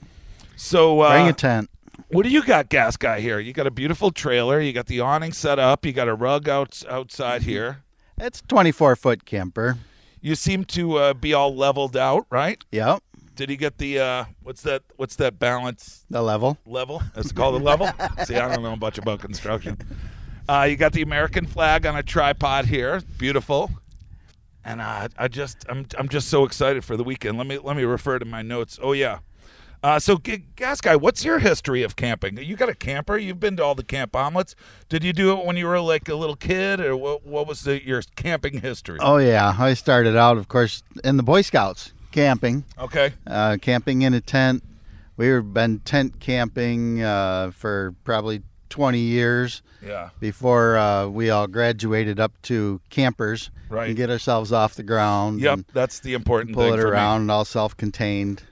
So 0.57 1.01
uh, 1.01 1.13
Bring 1.13 1.29
a 1.29 1.33
tent. 1.33 1.71
what 2.09 2.25
do 2.25 2.29
you 2.29 2.45
got, 2.45 2.69
gas 2.69 2.97
guy? 2.97 3.21
Here, 3.21 3.41
you 3.41 3.53
got 3.53 3.67
a 3.67 3.71
beautiful 3.71 4.11
trailer. 4.11 4.61
You 4.61 4.73
got 4.73 4.87
the 4.87 5.01
awning 5.01 5.33
set 5.33 5.59
up. 5.59 5.87
You 5.87 5.93
got 5.93 6.09
a 6.09 6.15
rug 6.15 6.49
out 6.49 6.83
outside 6.89 7.43
here. 7.43 7.83
It's 8.19 8.41
a 8.41 8.45
24 8.45 8.97
foot 8.97 9.25
camper. 9.25 9.79
You 10.21 10.35
seem 10.35 10.65
to 10.67 10.97
uh, 10.97 11.15
be 11.15 11.33
all 11.35 11.55
leveled 11.55 11.97
out, 11.97 12.27
right? 12.31 12.63
Yep. 12.73 13.03
Did 13.35 13.51
he 13.51 13.57
get 13.57 13.79
the 13.79 14.01
uh, 14.01 14.25
what's 14.43 14.63
that? 14.63 14.83
What's 14.97 15.15
that 15.17 15.39
balance 15.39 16.05
The 16.11 16.21
level. 16.23 16.59
level? 16.67 17.03
That's 17.15 17.31
called 17.31 17.55
a 17.61 17.65
level? 17.65 17.89
See, 18.25 18.35
I 18.37 18.53
don't 18.53 18.63
know 18.65 18.75
much 18.77 18.99
about 18.99 19.21
construction. 19.21 19.77
Uh, 20.49 20.67
you 20.69 20.77
got 20.77 20.93
the 20.93 21.03
American 21.03 21.47
flag 21.47 21.87
on 21.87 21.95
a 21.95 22.03
tripod 22.03 22.65
here, 22.67 23.01
beautiful. 23.19 23.71
And 24.65 24.81
uh, 24.81 25.09
I 25.17 25.29
just, 25.29 25.65
I'm, 25.69 25.87
I'm 25.97 26.09
just 26.09 26.29
so 26.29 26.45
excited 26.45 26.85
for 26.85 26.97
the 26.97 27.05
weekend. 27.05 27.39
Let 27.39 27.47
me, 27.47 27.59
let 27.59 27.77
me 27.77 27.85
refer 27.85 28.19
to 28.19 28.25
my 28.25 28.43
notes. 28.43 28.79
Oh 28.83 28.93
yeah. 28.93 29.19
Uh, 29.83 29.99
so, 29.99 30.17
G- 30.17 30.45
gas 30.57 30.81
guy, 30.81 30.97
what's 30.97 31.25
your 31.25 31.39
history 31.39 31.83
of 31.85 31.95
camping? 31.95 32.37
You 32.37 32.57
got 32.57 32.69
a 32.69 32.75
camper? 32.75 33.17
You've 33.17 33.39
been 33.39 33.57
to 33.59 33.65
all 33.65 33.75
the 33.77 33.85
kamp 33.85 34.15
omelettes. 34.17 34.57
Did 34.89 35.05
you 35.05 35.13
do 35.13 35.33
it 35.39 35.45
when 35.45 35.57
you 35.57 35.67
were 35.67 35.81
like 35.81 36.09
a 36.09 36.17
little 36.17 36.35
kid, 36.37 36.81
or 36.81 36.97
what? 36.97 37.25
What 37.25 37.47
was 37.47 37.63
the, 37.63 37.85
your 37.85 38.03
camping 38.17 38.61
history? 38.61 38.99
Oh, 39.01 39.19
yeah. 39.19 39.55
I 39.59 39.75
started 39.75 40.17
out, 40.17 40.37
of 40.37 40.49
course, 40.49 40.83
in 41.05 41.17
the 41.17 41.23
Boy 41.23 41.43
Scouts 41.43 41.93
camping, 42.11 42.65
Okay. 42.79 43.13
uh, 43.27 43.57
camping 43.61 44.03
in 44.03 44.15
a 44.15 44.21
tent. 44.21 44.65
We've 45.17 45.43
been 45.53 45.79
tent 45.81 46.19
camping 46.21 47.03
uh, 47.03 47.51
for 47.53 47.95
probably 48.05 48.43
20 48.71 48.99
years 48.99 49.63
Yeah. 49.85 50.11
before 50.21 50.77
uh, 50.77 51.07
we 51.09 51.31
all 51.31 51.47
graduated 51.47 52.19
up 52.19 52.33
to 52.43 52.81
campers 52.91 53.51
Right. 53.69 53.89
and 53.89 53.97
get 53.97 54.11
ourselves 54.11 54.51
off 54.53 54.75
the 54.75 54.83
ground 54.83 55.41
Yep. 55.41 55.53
and 55.55 55.65
That's 55.75 56.01
the 56.01 56.15
important 56.15 56.55
pull 56.55 56.65
thing 56.71 56.75
it 56.75 56.81
around, 56.81 57.31
all 57.31 57.45
self 57.45 57.77
contained. 57.77 58.43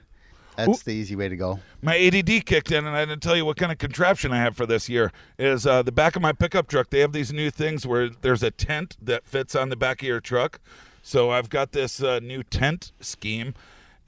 That's 0.57 0.83
the 0.83 0.91
easy 0.93 1.15
way 1.15 1.29
to 1.29 1.35
go. 1.35 1.59
my 1.81 1.97
ADD 1.97 2.45
kicked 2.45 2.71
in, 2.71 2.85
and 2.85 2.95
I 2.95 3.05
didn't 3.05 3.21
tell 3.21 3.35
you 3.35 3.45
what 3.45 3.57
kind 3.57 3.71
of 3.71 3.77
contraption 3.77 4.31
I 4.31 4.37
have 4.37 4.57
for 4.57 4.65
this 4.65 4.89
year. 4.89 5.11
Is 5.37 5.67
uh, 5.67 5.83
the 5.83 5.91
back 5.91 6.15
of 6.15 6.21
my 6.21 6.33
pickup 6.33 6.67
truck? 6.67 6.89
They 6.89 6.99
have 6.99 7.11
these 7.13 7.31
new 7.31 7.51
things 7.51 7.85
where 7.85 8.09
there's 8.09 8.43
a 8.43 8.51
tent 8.51 8.97
that 9.01 9.25
fits 9.25 9.55
on 9.55 9.69
the 9.69 9.75
back 9.75 10.01
of 10.01 10.07
your 10.07 10.19
truck. 10.19 10.59
So 11.03 11.29
I've 11.29 11.49
got 11.49 11.71
this 11.71 12.01
uh, 12.01 12.19
new 12.19 12.43
tent 12.43 12.91
scheme, 12.99 13.53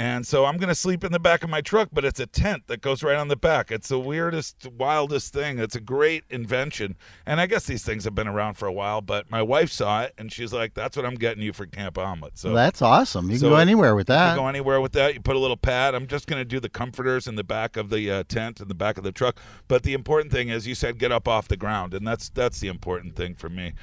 And 0.01 0.25
so 0.25 0.45
I'm 0.45 0.55
going 0.55 0.69
to 0.69 0.75
sleep 0.75 1.03
in 1.03 1.11
the 1.11 1.19
back 1.19 1.43
of 1.43 1.49
my 1.49 1.59
truck, 1.59 1.89
but 1.91 2.05
it's 2.05 2.21
a 2.21 2.25
tent 2.25 2.63
that 2.67 2.79
goes 2.79 3.03
right 3.03 3.17
on 3.17 3.27
the 3.27 3.35
back. 3.35 3.69
It's 3.69 3.89
the 3.89 3.99
weirdest, 3.99 4.65
wildest 4.77 5.33
thing. 5.33 5.59
It's 5.59 5.75
a 5.75 5.81
great 5.81 6.23
invention. 6.29 6.95
And 7.25 7.41
I 7.41 7.47
guess 7.47 7.65
these 7.65 7.83
things 7.83 8.05
have 8.05 8.15
been 8.15 8.27
around 8.27 8.53
for 8.53 8.65
a 8.65 8.71
while, 8.71 9.01
but 9.01 9.29
my 9.29 9.41
wife 9.41 9.69
saw 9.69 10.03
it 10.03 10.13
and 10.17 10.31
she's 10.31 10.53
like, 10.53 10.73
that's 10.73 10.95
what 10.95 11.05
I'm 11.05 11.15
getting 11.15 11.43
you 11.43 11.51
for 11.51 11.65
Kamp 11.65 11.97
Omelette. 11.97 12.37
So 12.37 12.53
That's 12.53 12.81
awesome. 12.81 13.25
You 13.25 13.31
can 13.33 13.39
So 13.39 13.49
go 13.49 13.55
anywhere 13.57 13.93
with 13.93 14.07
that. 14.07 14.29
you 14.29 14.35
can 14.37 14.43
go 14.45 14.47
anywhere 14.47 14.79
with 14.79 14.93
that. 14.93 15.15
You 15.15 15.19
put 15.19 15.35
a 15.35 15.39
little 15.39 15.57
pad. 15.57 15.93
I'm 15.93 16.07
just 16.07 16.27
going 16.27 16.39
to 16.39 16.45
do 16.45 16.61
the 16.61 16.69
comforters 16.69 17.27
in 17.27 17.35
the 17.35 17.43
back 17.43 17.75
of 17.75 17.89
the 17.89 18.09
uh, 18.09 18.23
tent 18.29 18.61
in 18.61 18.69
the 18.69 18.75
back 18.75 18.97
of 18.97 19.03
the 19.03 19.11
truck. 19.11 19.37
But 19.67 19.83
the 19.83 19.93
important 19.93 20.31
thing 20.31 20.47
is, 20.47 20.65
you 20.65 20.75
said 20.75 20.97
get 20.97 21.11
up 21.11 21.27
off 21.27 21.49
the 21.49 21.57
ground, 21.57 21.93
and 21.93 22.07
that's 22.07 22.29
that's 22.29 22.61
the 22.61 22.69
important 22.69 23.17
thing 23.17 23.35
for 23.35 23.49
me. 23.49 23.73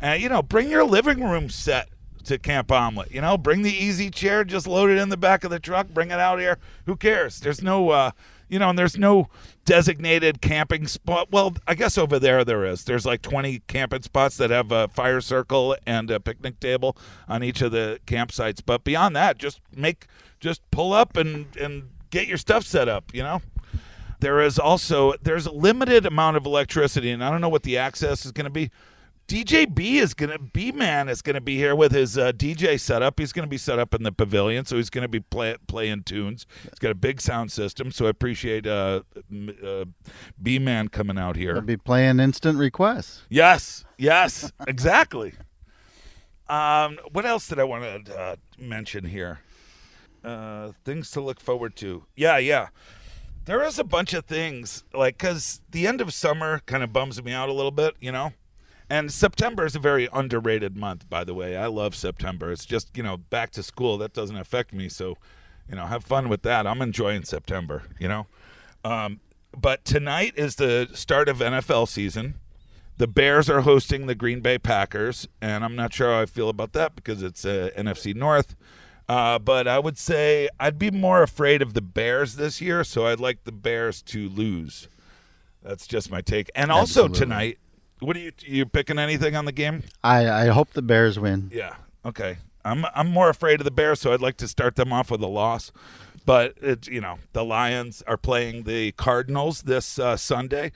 And 0.00 0.22
you 0.22 0.30
know, 0.30 0.42
bring 0.42 0.70
your 0.70 0.84
living 0.84 1.22
room 1.22 1.50
set 1.50 1.88
to 2.28 2.38
Kamp 2.38 2.70
Omelette. 2.70 3.10
You 3.10 3.20
know, 3.20 3.36
bring 3.36 3.62
the 3.62 3.72
easy 3.74 4.10
chair, 4.10 4.44
just 4.44 4.66
load 4.66 4.90
it 4.90 4.98
in 4.98 5.08
the 5.08 5.16
back 5.16 5.44
of 5.44 5.50
the 5.50 5.58
truck, 5.58 5.88
bring 5.88 6.10
it 6.10 6.20
out 6.20 6.38
here. 6.38 6.58
Who 6.86 6.96
cares? 6.96 7.40
There's 7.40 7.62
no. 7.62 7.90
Uh, 7.90 8.10
you 8.48 8.58
know, 8.58 8.70
and 8.70 8.78
there's 8.78 8.96
no 8.96 9.28
designated 9.66 10.40
camping 10.40 10.86
spot. 10.86 11.28
Well, 11.30 11.54
I 11.66 11.74
guess 11.74 11.98
over 11.98 12.18
there 12.18 12.44
there 12.44 12.64
is. 12.64 12.84
There's 12.84 13.04
like 13.04 13.20
20 13.20 13.60
camping 13.66 14.00
spots 14.00 14.38
that 14.38 14.48
have 14.48 14.72
a 14.72 14.88
fire 14.88 15.20
circle 15.20 15.76
and 15.86 16.10
a 16.10 16.18
picnic 16.18 16.58
table 16.58 16.96
on 17.28 17.42
each 17.42 17.60
of 17.60 17.72
the 17.72 18.00
campsites. 18.06 18.62
But 18.64 18.84
beyond 18.84 19.14
that, 19.16 19.36
just 19.36 19.60
make 19.76 20.06
just 20.40 20.62
pull 20.70 20.92
up 20.92 21.16
and 21.16 21.54
and 21.56 21.90
get 22.10 22.26
your 22.26 22.38
stuff 22.38 22.64
set 22.64 22.88
up, 22.88 23.14
you 23.14 23.22
know? 23.22 23.42
There 24.20 24.40
is 24.40 24.58
also 24.58 25.12
there's 25.22 25.46
a 25.46 25.52
limited 25.52 26.06
amount 26.06 26.36
of 26.38 26.46
electricity 26.46 27.10
and 27.10 27.22
I 27.22 27.30
don't 27.30 27.40
know 27.40 27.48
what 27.48 27.62
the 27.62 27.76
access 27.76 28.24
is 28.24 28.32
going 28.32 28.44
to 28.44 28.50
be. 28.50 28.70
DJ 29.28 29.72
B 29.72 29.98
is 29.98 30.14
gonna 30.14 30.38
B 30.38 30.72
man 30.72 31.10
is 31.10 31.20
gonna 31.20 31.42
be 31.42 31.56
here 31.56 31.76
with 31.76 31.92
his 31.92 32.16
uh, 32.16 32.32
DJ 32.32 32.80
setup. 32.80 33.20
He's 33.20 33.30
gonna 33.30 33.46
be 33.46 33.58
set 33.58 33.78
up 33.78 33.94
in 33.94 34.02
the 34.02 34.10
pavilion, 34.10 34.64
so 34.64 34.76
he's 34.76 34.88
gonna 34.88 35.06
be 35.06 35.20
play, 35.20 35.54
playing 35.66 36.04
tunes. 36.04 36.46
He's 36.62 36.78
got 36.78 36.92
a 36.92 36.94
big 36.94 37.20
sound 37.20 37.52
system, 37.52 37.92
so 37.92 38.06
I 38.06 38.08
appreciate 38.08 38.66
uh, 38.66 39.02
uh, 39.62 39.84
B 40.42 40.58
man 40.58 40.88
coming 40.88 41.18
out 41.18 41.36
here. 41.36 41.52
They'll 41.52 41.62
be 41.62 41.76
playing 41.76 42.20
instant 42.20 42.58
requests. 42.58 43.26
Yes, 43.28 43.84
yes, 43.98 44.50
exactly. 44.66 45.34
Um, 46.48 46.98
what 47.12 47.26
else 47.26 47.48
did 47.48 47.58
I 47.58 47.64
want 47.64 48.06
to 48.06 48.18
uh, 48.18 48.36
mention 48.58 49.04
here? 49.04 49.40
Uh, 50.24 50.72
things 50.86 51.10
to 51.10 51.20
look 51.20 51.38
forward 51.38 51.76
to. 51.76 52.06
Yeah, 52.16 52.38
yeah. 52.38 52.68
There 53.44 53.62
is 53.62 53.78
a 53.78 53.84
bunch 53.84 54.14
of 54.14 54.24
things 54.24 54.84
like 54.94 55.18
because 55.18 55.60
the 55.70 55.86
end 55.86 56.00
of 56.00 56.14
summer 56.14 56.62
kind 56.64 56.82
of 56.82 56.94
bums 56.94 57.22
me 57.22 57.32
out 57.32 57.50
a 57.50 57.52
little 57.52 57.70
bit, 57.70 57.94
you 58.00 58.10
know. 58.10 58.32
And 58.90 59.12
September 59.12 59.66
is 59.66 59.76
a 59.76 59.78
very 59.78 60.08
underrated 60.12 60.76
month, 60.76 61.08
by 61.10 61.24
the 61.24 61.34
way. 61.34 61.56
I 61.56 61.66
love 61.66 61.94
September. 61.94 62.50
It's 62.50 62.64
just 62.64 62.96
you 62.96 63.02
know 63.02 63.16
back 63.16 63.50
to 63.52 63.62
school 63.62 63.98
that 63.98 64.12
doesn't 64.14 64.36
affect 64.36 64.72
me, 64.72 64.88
so 64.88 65.16
you 65.68 65.76
know 65.76 65.86
have 65.86 66.04
fun 66.04 66.28
with 66.28 66.42
that. 66.42 66.66
I'm 66.66 66.80
enjoying 66.80 67.24
September, 67.24 67.82
you 67.98 68.08
know. 68.08 68.26
Um, 68.84 69.20
but 69.56 69.84
tonight 69.84 70.34
is 70.36 70.56
the 70.56 70.88
start 70.94 71.28
of 71.28 71.38
NFL 71.38 71.88
season. 71.88 72.34
The 72.96 73.06
Bears 73.06 73.48
are 73.48 73.60
hosting 73.60 74.06
the 74.06 74.14
Green 74.14 74.40
Bay 74.40 74.58
Packers, 74.58 75.28
and 75.40 75.64
I'm 75.64 75.76
not 75.76 75.92
sure 75.92 76.12
how 76.12 76.22
I 76.22 76.26
feel 76.26 76.48
about 76.48 76.72
that 76.72 76.96
because 76.96 77.22
it's 77.22 77.44
uh, 77.44 77.70
NFC 77.76 78.14
North. 78.14 78.56
Uh, 79.08 79.38
but 79.38 79.66
I 79.66 79.78
would 79.78 79.96
say 79.96 80.48
I'd 80.60 80.78
be 80.78 80.90
more 80.90 81.22
afraid 81.22 81.62
of 81.62 81.74
the 81.74 81.80
Bears 81.80 82.36
this 82.36 82.60
year, 82.60 82.84
so 82.84 83.06
I'd 83.06 83.20
like 83.20 83.44
the 83.44 83.52
Bears 83.52 84.02
to 84.02 84.28
lose. 84.28 84.88
That's 85.62 85.86
just 85.86 86.10
my 86.10 86.20
take. 86.20 86.50
And 86.54 86.70
also 86.70 87.04
Absolutely. 87.04 87.18
tonight, 87.18 87.58
what 88.00 88.16
are 88.16 88.20
you 88.20 88.32
you 88.44 88.66
picking 88.66 88.98
anything 88.98 89.36
on 89.36 89.44
the 89.44 89.52
game? 89.52 89.82
I, 90.02 90.28
I 90.28 90.46
hope 90.46 90.72
the 90.72 90.82
Bears 90.82 91.18
win. 91.18 91.50
Yeah. 91.52 91.74
Okay. 92.04 92.38
I'm 92.64 92.84
I'm 92.94 93.08
more 93.10 93.30
afraid 93.30 93.60
of 93.60 93.64
the 93.64 93.70
Bears, 93.70 94.00
so 94.00 94.12
I'd 94.12 94.20
like 94.20 94.36
to 94.38 94.48
start 94.48 94.76
them 94.76 94.92
off 94.92 95.10
with 95.10 95.22
a 95.22 95.26
loss. 95.26 95.72
But 96.24 96.54
it's 96.60 96.88
you 96.88 97.00
know 97.00 97.18
the 97.32 97.44
Lions 97.44 98.02
are 98.06 98.16
playing 98.16 98.64
the 98.64 98.92
Cardinals 98.92 99.62
this 99.62 99.98
uh, 99.98 100.16
Sunday. 100.16 100.72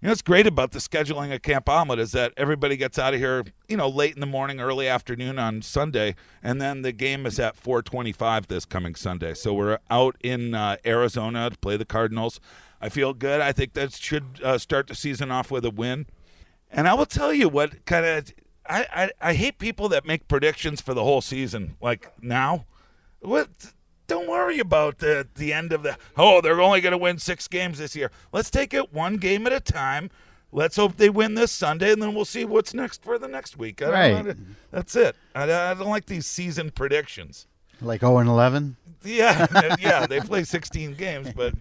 You 0.00 0.06
know 0.06 0.10
what's 0.10 0.22
great 0.22 0.48
about 0.48 0.72
the 0.72 0.80
scheduling 0.80 1.32
of 1.32 1.42
Kamp 1.42 1.68
Omelette 1.68 2.00
is 2.00 2.10
that 2.10 2.32
everybody 2.36 2.76
gets 2.76 2.98
out 2.98 3.14
of 3.14 3.20
here 3.20 3.44
you 3.68 3.76
know 3.76 3.88
late 3.88 4.14
in 4.14 4.20
the 4.20 4.26
morning, 4.26 4.60
early 4.60 4.86
afternoon 4.88 5.38
on 5.38 5.62
Sunday, 5.62 6.14
and 6.42 6.60
then 6.60 6.82
the 6.82 6.92
game 6.92 7.26
is 7.26 7.38
at 7.40 7.56
4:25 7.56 8.46
this 8.46 8.64
coming 8.64 8.94
Sunday. 8.94 9.34
So 9.34 9.52
we're 9.52 9.78
out 9.90 10.16
in 10.22 10.54
uh, 10.54 10.76
Arizona 10.86 11.50
to 11.50 11.58
play 11.58 11.76
the 11.76 11.84
Cardinals. 11.84 12.40
I 12.80 12.88
feel 12.88 13.14
good. 13.14 13.40
I 13.40 13.52
think 13.52 13.72
that 13.74 13.92
should 13.94 14.40
uh, 14.42 14.58
start 14.58 14.88
the 14.88 14.94
season 14.94 15.30
off 15.30 15.50
with 15.50 15.64
a 15.64 15.70
win. 15.70 16.06
And 16.72 16.88
I 16.88 16.94
will 16.94 17.06
tell 17.06 17.32
you 17.32 17.48
what 17.48 17.84
kind 17.84 18.04
of 18.06 18.32
I, 18.66 18.86
I 19.20 19.30
I 19.30 19.34
hate 19.34 19.58
people 19.58 19.88
that 19.90 20.06
make 20.06 20.26
predictions 20.28 20.80
for 20.80 20.94
the 20.94 21.04
whole 21.04 21.20
season 21.20 21.76
like 21.80 22.10
now. 22.22 22.64
What 23.20 23.48
don't 24.06 24.28
worry 24.28 24.58
about 24.58 24.98
the 24.98 25.28
the 25.34 25.52
end 25.52 25.72
of 25.72 25.82
the 25.82 25.96
oh 26.16 26.40
they're 26.40 26.60
only 26.60 26.80
going 26.80 26.92
to 26.92 26.98
win 26.98 27.18
6 27.18 27.48
games 27.48 27.78
this 27.78 27.94
year. 27.94 28.10
Let's 28.32 28.50
take 28.50 28.72
it 28.72 28.92
one 28.92 29.16
game 29.16 29.46
at 29.46 29.52
a 29.52 29.60
time. 29.60 30.10
Let's 30.54 30.76
hope 30.76 30.96
they 30.98 31.08
win 31.08 31.34
this 31.34 31.50
Sunday, 31.50 31.92
and 31.92 32.02
then 32.02 32.14
we'll 32.14 32.26
see 32.26 32.44
what's 32.44 32.74
next 32.74 33.02
for 33.02 33.18
the 33.18 33.26
next 33.28 33.56
week. 33.56 33.80
I 33.80 33.84
don't 33.86 33.94
Right. 33.94 34.24
know. 34.26 34.34
That's 34.70 34.94
it. 34.96 35.16
I, 35.34 35.44
I 35.44 35.74
don't 35.74 35.88
like 35.88 36.04
these 36.06 36.26
season 36.26 36.70
predictions. 36.70 37.46
Like 37.80 38.00
0 38.02 38.18
and 38.18 38.28
11. 38.28 38.76
Yeah, 39.02 39.46
uh, 39.54 39.76
yeah, 39.80 40.06
they 40.06 40.20
play 40.20 40.44
16 40.44 40.92
games, 40.94 41.32
but 41.34 41.54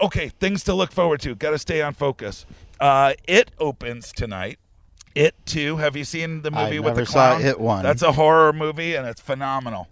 okay, 0.00 0.28
things 0.28 0.62
to 0.64 0.74
look 0.74 0.92
forward 0.92 1.20
to. 1.22 1.34
Got 1.34 1.50
to 1.50 1.58
stay 1.58 1.82
on 1.82 1.94
focus. 1.94 2.46
Uh, 2.80 3.12
it 3.28 3.50
opens 3.58 4.12
tonight. 4.12 4.58
It 5.14 5.34
too. 5.44 5.76
Have 5.78 5.96
you 5.96 6.04
seen 6.04 6.42
the 6.42 6.50
I 6.54 6.64
movie 6.64 6.78
with 6.78 6.94
the 6.94 7.00
never 7.00 7.06
saw? 7.10 7.38
It 7.38 7.60
one. 7.60 7.82
That's 7.82 8.02
a 8.02 8.12
horror 8.12 8.52
movie, 8.52 8.94
and 8.94 9.06
it's 9.06 9.20
phenomenal. 9.20 9.88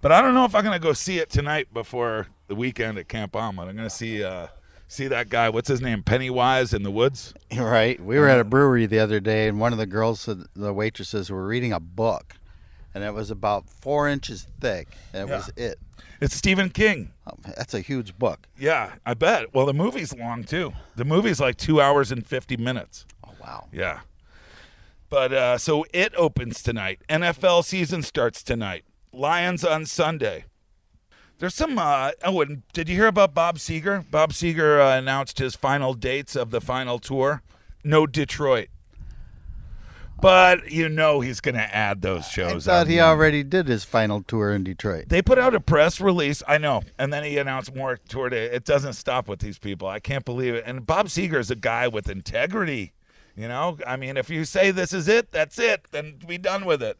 But 0.00 0.12
I 0.12 0.22
don't 0.22 0.32
know 0.34 0.44
if 0.44 0.54
I'm 0.54 0.64
gonna 0.64 0.78
go 0.78 0.92
see 0.92 1.18
it 1.18 1.28
tonight 1.28 1.68
before 1.74 2.28
the 2.46 2.54
weekend 2.54 2.96
at 2.98 3.08
Kamp 3.08 3.34
Omelette. 3.36 3.68
I'm 3.68 3.76
gonna 3.76 3.90
see 3.90 4.22
uh, 4.24 4.46
see 4.88 5.08
that 5.08 5.28
guy. 5.28 5.50
What's 5.50 5.68
his 5.68 5.80
name? 5.82 6.02
Pennywise 6.02 6.72
in 6.72 6.82
the 6.82 6.90
woods. 6.90 7.34
Right. 7.56 8.00
We 8.00 8.16
were 8.18 8.28
at 8.28 8.38
a 8.38 8.44
brewery 8.44 8.86
the 8.86 9.00
other 9.00 9.18
day, 9.20 9.48
and 9.48 9.58
one 9.58 9.72
of 9.72 9.78
the 9.78 9.86
girls, 9.86 10.20
said, 10.20 10.44
the 10.54 10.72
waitresses, 10.72 11.30
were 11.30 11.44
reading 11.46 11.72
a 11.72 11.80
book, 11.80 12.34
and 12.94 13.02
it 13.02 13.12
was 13.12 13.30
about 13.32 13.68
four 13.68 14.08
inches 14.08 14.46
thick. 14.60 14.86
And 15.12 15.24
it 15.24 15.28
Yeah. 15.32 15.36
was 15.36 15.50
it. 15.56 15.78
It's 16.20 16.34
Stephen 16.34 16.70
King. 16.70 17.12
Oh, 17.26 17.36
that's 17.56 17.74
a 17.74 17.80
huge 17.80 18.18
book. 18.18 18.46
Yeah, 18.58 18.94
I 19.06 19.14
bet. 19.14 19.54
Well, 19.54 19.66
the 19.66 19.74
movie's 19.74 20.14
long 20.14 20.44
too. 20.44 20.72
The 20.96 21.04
movie's 21.04 21.40
like 21.40 21.56
two 21.56 21.80
hours 21.80 22.12
and 22.12 22.26
fifty 22.26 22.56
minutes. 22.56 23.06
Oh 23.26 23.32
wow. 23.40 23.68
Yeah. 23.72 24.00
But 25.08 25.32
uh, 25.32 25.58
so 25.58 25.84
it 25.92 26.14
opens 26.16 26.62
tonight. 26.62 27.00
NFL 27.08 27.64
season 27.64 28.02
starts 28.02 28.42
tonight. 28.42 28.84
Lions 29.12 29.64
on 29.64 29.86
Sunday. 29.86 30.44
There's 31.38 31.54
some. 31.54 31.78
Uh, 31.78 32.12
oh, 32.22 32.42
and 32.42 32.62
did 32.72 32.88
you 32.88 32.96
hear 32.96 33.06
about 33.06 33.34
Bob 33.34 33.56
Seger? 33.56 34.08
Bob 34.10 34.32
Seger 34.32 34.78
uh, 34.78 34.98
announced 34.98 35.38
his 35.38 35.56
final 35.56 35.94
dates 35.94 36.36
of 36.36 36.50
the 36.50 36.60
final 36.60 36.98
tour. 36.98 37.42
No 37.82 38.06
Detroit. 38.06 38.68
But 40.20 40.70
you 40.70 40.88
know 40.88 41.20
he's 41.20 41.40
going 41.40 41.54
to 41.54 41.74
add 41.74 42.02
those 42.02 42.28
shows. 42.28 42.68
I 42.68 42.72
thought 42.72 42.86
he 42.88 42.96
there. 42.96 43.04
already 43.04 43.42
did 43.42 43.68
his 43.68 43.84
final 43.84 44.22
tour 44.22 44.52
in 44.52 44.64
Detroit. 44.64 45.08
They 45.08 45.22
put 45.22 45.38
out 45.38 45.54
a 45.54 45.60
press 45.60 46.00
release. 46.00 46.42
I 46.46 46.58
know, 46.58 46.82
and 46.98 47.12
then 47.12 47.24
he 47.24 47.38
announced 47.38 47.74
more 47.74 47.98
tour 48.08 48.28
day. 48.28 48.46
It 48.46 48.64
doesn't 48.64 48.94
stop 48.94 49.28
with 49.28 49.40
these 49.40 49.58
people. 49.58 49.88
I 49.88 50.00
can't 50.00 50.24
believe 50.24 50.54
it. 50.54 50.64
And 50.66 50.86
Bob 50.86 51.06
Seger 51.06 51.38
is 51.38 51.50
a 51.50 51.56
guy 51.56 51.88
with 51.88 52.08
integrity. 52.08 52.92
You 53.36 53.48
know, 53.48 53.78
I 53.86 53.96
mean, 53.96 54.16
if 54.16 54.28
you 54.28 54.44
say 54.44 54.70
this 54.70 54.92
is 54.92 55.08
it, 55.08 55.32
that's 55.32 55.58
it. 55.58 55.86
Then 55.92 56.18
be 56.26 56.36
done 56.36 56.64
with 56.66 56.82
it. 56.82 56.98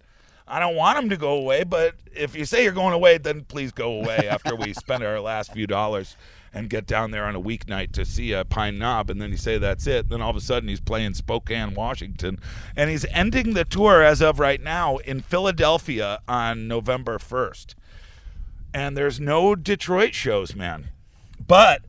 I 0.48 0.58
don't 0.58 0.74
want 0.74 0.98
him 0.98 1.10
to 1.10 1.16
go 1.16 1.32
away, 1.32 1.64
but 1.64 1.94
if 2.12 2.34
you 2.34 2.44
say 2.44 2.64
you're 2.64 2.72
going 2.72 2.94
away, 2.94 3.18
then 3.18 3.44
please 3.44 3.70
go 3.70 3.92
away 4.00 4.28
after 4.28 4.56
we 4.56 4.72
spend 4.74 5.04
our 5.04 5.20
last 5.20 5.52
few 5.52 5.66
dollars 5.66 6.16
and 6.52 6.68
get 6.68 6.86
down 6.86 7.10
there 7.10 7.24
on 7.24 7.36
a 7.36 7.40
weeknight 7.40 7.92
to 7.92 8.04
see 8.04 8.32
a 8.32 8.44
Pine 8.44 8.78
Knob, 8.78 9.10
and 9.10 9.20
then 9.20 9.30
you 9.30 9.36
say 9.36 9.58
that's 9.58 9.86
it. 9.86 10.08
Then 10.08 10.20
all 10.20 10.30
of 10.30 10.36
a 10.36 10.40
sudden 10.40 10.68
he's 10.68 10.80
playing 10.80 11.14
Spokane, 11.14 11.74
Washington, 11.74 12.40
and 12.76 12.90
he's 12.90 13.04
ending 13.06 13.54
the 13.54 13.64
tour 13.64 14.02
as 14.02 14.20
of 14.20 14.40
right 14.40 14.60
now 14.60 14.96
in 14.98 15.20
Philadelphia 15.20 16.20
on 16.26 16.66
November 16.66 17.18
1st. 17.18 17.74
And 18.72 18.96
there's 18.96 19.20
no 19.20 19.54
Detroit 19.54 20.14
shows, 20.14 20.54
man. 20.54 20.90
But 21.46 21.82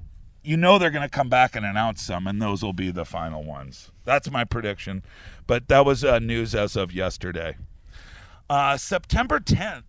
you 0.43 0.57
know 0.57 0.77
they're 0.77 0.89
going 0.89 1.07
to 1.07 1.09
come 1.09 1.29
back 1.29 1.55
and 1.55 1.65
announce 1.65 2.01
some, 2.01 2.27
and 2.27 2.41
those 2.41 2.63
will 2.63 2.73
be 2.73 2.91
the 2.91 3.05
final 3.05 3.43
ones. 3.43 3.91
That's 4.05 4.31
my 4.31 4.43
prediction. 4.43 5.03
But 5.47 5.67
that 5.67 5.85
was 5.85 6.03
uh, 6.03 6.19
news 6.19 6.55
as 6.55 6.75
of 6.75 6.91
yesterday. 6.91 7.57
Uh, 8.49 8.77
September 8.77 9.39
10th, 9.39 9.83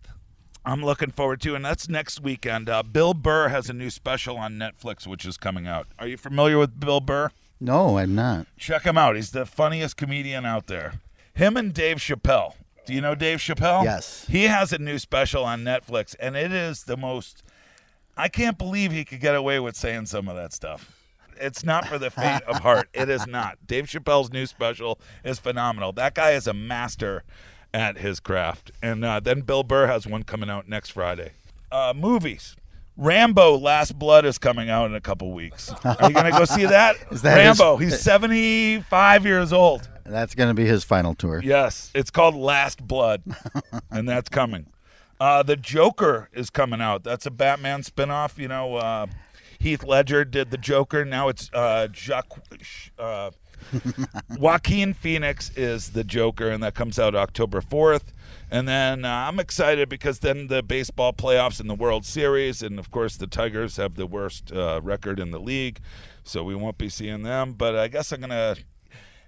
I'm 0.65 0.85
looking 0.85 1.11
forward 1.11 1.41
to, 1.43 1.55
and 1.55 1.65
that's 1.65 1.89
next 1.89 2.21
weekend. 2.21 2.69
Uh, 2.69 2.83
Bill 2.83 3.15
Burr 3.15 3.49
has 3.49 3.69
a 3.69 3.73
new 3.73 3.91
special 3.91 4.37
on 4.37 4.55
Netflix, 4.55 5.07
which 5.07 5.25
is 5.27 5.37
coming 5.37 5.67
out. 5.67 5.89
Are 5.99 6.07
you 6.07 6.17
familiar 6.17 6.59
with 6.59 6.79
Bill 6.79 7.01
Burr? 7.01 7.31
No, 7.61 7.99
I'm 7.99 8.15
not. 8.15 8.47
Check 8.57 8.83
him 8.83 8.97
out. 8.97 9.17
He's 9.17 9.33
the 9.33 9.45
funniest 9.47 9.97
comedian 9.97 10.45
out 10.47 10.69
there. 10.69 10.95
Him 11.35 11.57
and 11.57 11.73
Dave 11.73 11.97
Chappelle. 11.99 12.55
Do 12.87 12.95
you 12.95 13.01
know 13.01 13.15
Dave 13.15 13.39
Chappelle? 13.39 13.85
Yes. 13.85 14.27
He 14.29 14.45
has 14.45 14.73
a 14.73 14.79
new 14.79 14.99
special 14.99 15.45
on 15.45 15.63
Netflix, 15.63 16.15
and 16.19 16.37
it 16.37 16.53
is 16.53 16.85
the 16.85 16.97
most. 16.97 17.43
I 18.17 18.29
can't 18.29 18.59
believe 18.59 18.93
he 18.93 19.05
could 19.05 19.21
get 19.21 19.35
away 19.35 19.59
with 19.61 19.77
saying 19.77 20.07
some 20.07 20.29
of 20.29 20.37
that 20.37 20.53
stuff. 20.53 20.99
It's 21.41 21.65
not 21.65 21.87
for 21.87 21.99
the 21.99 22.11
faint 22.11 22.43
of 22.45 22.57
heart. 22.63 22.89
It 22.93 23.09
is 23.09 23.27
not. 23.27 23.59
Dave 23.67 23.87
Chappelle's 23.87 24.33
new 24.33 24.47
special 24.47 25.01
is 25.25 25.39
phenomenal. 25.39 25.93
That 25.93 26.15
guy 26.15 26.33
is 26.33 26.47
a 26.47 26.53
master 26.53 27.25
at 27.75 27.99
his 27.99 28.21
craft. 28.21 28.71
And 28.83 29.05
uh, 29.05 29.21
then 29.21 29.41
Bill 29.43 29.63
Burr 29.63 29.87
has 29.87 30.07
one 30.07 30.23
coming 30.23 30.51
out 30.51 30.69
next 30.69 30.91
Friday. 30.91 31.33
uh, 31.71 31.93
movies. 31.97 32.57
Rambo: 32.99 33.57
Last 33.57 33.99
Blood 33.99 34.27
is 34.27 34.37
coming 34.37 34.69
out 34.69 34.85
in 34.87 34.95
a 34.95 35.01
couple 35.01 35.33
weeks. 35.33 35.71
Are 35.83 35.97
you 36.09 36.15
gonna 36.15 36.31
go 36.31 36.45
see 36.45 36.67
that? 36.67 36.97
Is 37.11 37.23
that 37.23 37.39
his- 37.39 37.59
Rambo? 37.59 37.79
He's 37.79 37.99
seventy-five 38.47 39.25
years 39.25 39.53
old. 39.53 39.89
That's 40.05 40.35
going 40.35 40.49
to 40.51 40.55
be 40.55 40.67
his 40.67 40.83
final 40.85 41.15
tour. 41.15 41.41
Yes, 41.43 41.91
it's 41.95 42.11
called 42.11 42.35
Last 42.35 42.87
Blood, 42.87 43.23
and 43.91 44.07
that's 44.09 44.29
coming. 44.29 44.67
Uh, 45.21 45.43
the 45.43 45.57
Joker 45.57 46.29
is 46.33 46.51
coming 46.51 46.81
out. 46.83 47.03
That's 47.05 47.25
a 47.25 47.31
Batman 47.31 47.83
spinoff. 47.83 48.37
You 48.37 48.49
know, 48.49 48.77
uh, 48.77 49.07
Heath 49.59 49.85
Ledger 49.85 50.25
did 50.27 50.51
the 50.51 50.59
Joker. 50.59 51.05
Now 51.05 51.29
it's 51.29 51.49
uh, 51.55 51.87
Jacques, 51.93 52.27
uh, 52.99 53.31
Joaquin 54.39 54.95
Phoenix 54.95 55.51
is 55.57 55.91
the 55.91 56.05
Joker, 56.05 56.49
and 56.49 56.63
that 56.63 56.75
comes 56.75 56.99
out 56.99 57.15
October 57.15 57.61
fourth. 57.61 58.13
And 58.51 58.69
then 58.69 59.05
uh, 59.05 59.09
I'm 59.29 59.41
excited 59.41 59.89
because 59.89 60.19
then 60.19 60.49
the 60.49 60.63
baseball 60.63 61.13
playoffs 61.13 61.59
and 61.59 61.71
the 61.71 61.75
World 61.75 62.05
Series, 62.05 62.63
and 62.63 62.79
of 62.79 62.91
course 62.91 63.17
the 63.17 63.27
Tigers 63.27 63.77
have 63.77 63.95
the 63.95 64.07
worst 64.07 64.53
uh, 64.53 64.81
record 64.83 65.19
in 65.19 65.31
the 65.31 65.41
league, 65.41 65.81
so 66.23 66.45
we 66.45 66.55
won't 66.55 66.79
be 66.79 66.89
seeing 66.89 67.23
them. 67.23 67.55
But 67.55 67.77
I 67.77 67.89
guess 67.89 68.13
I'm 68.13 68.21
gonna 68.21 68.57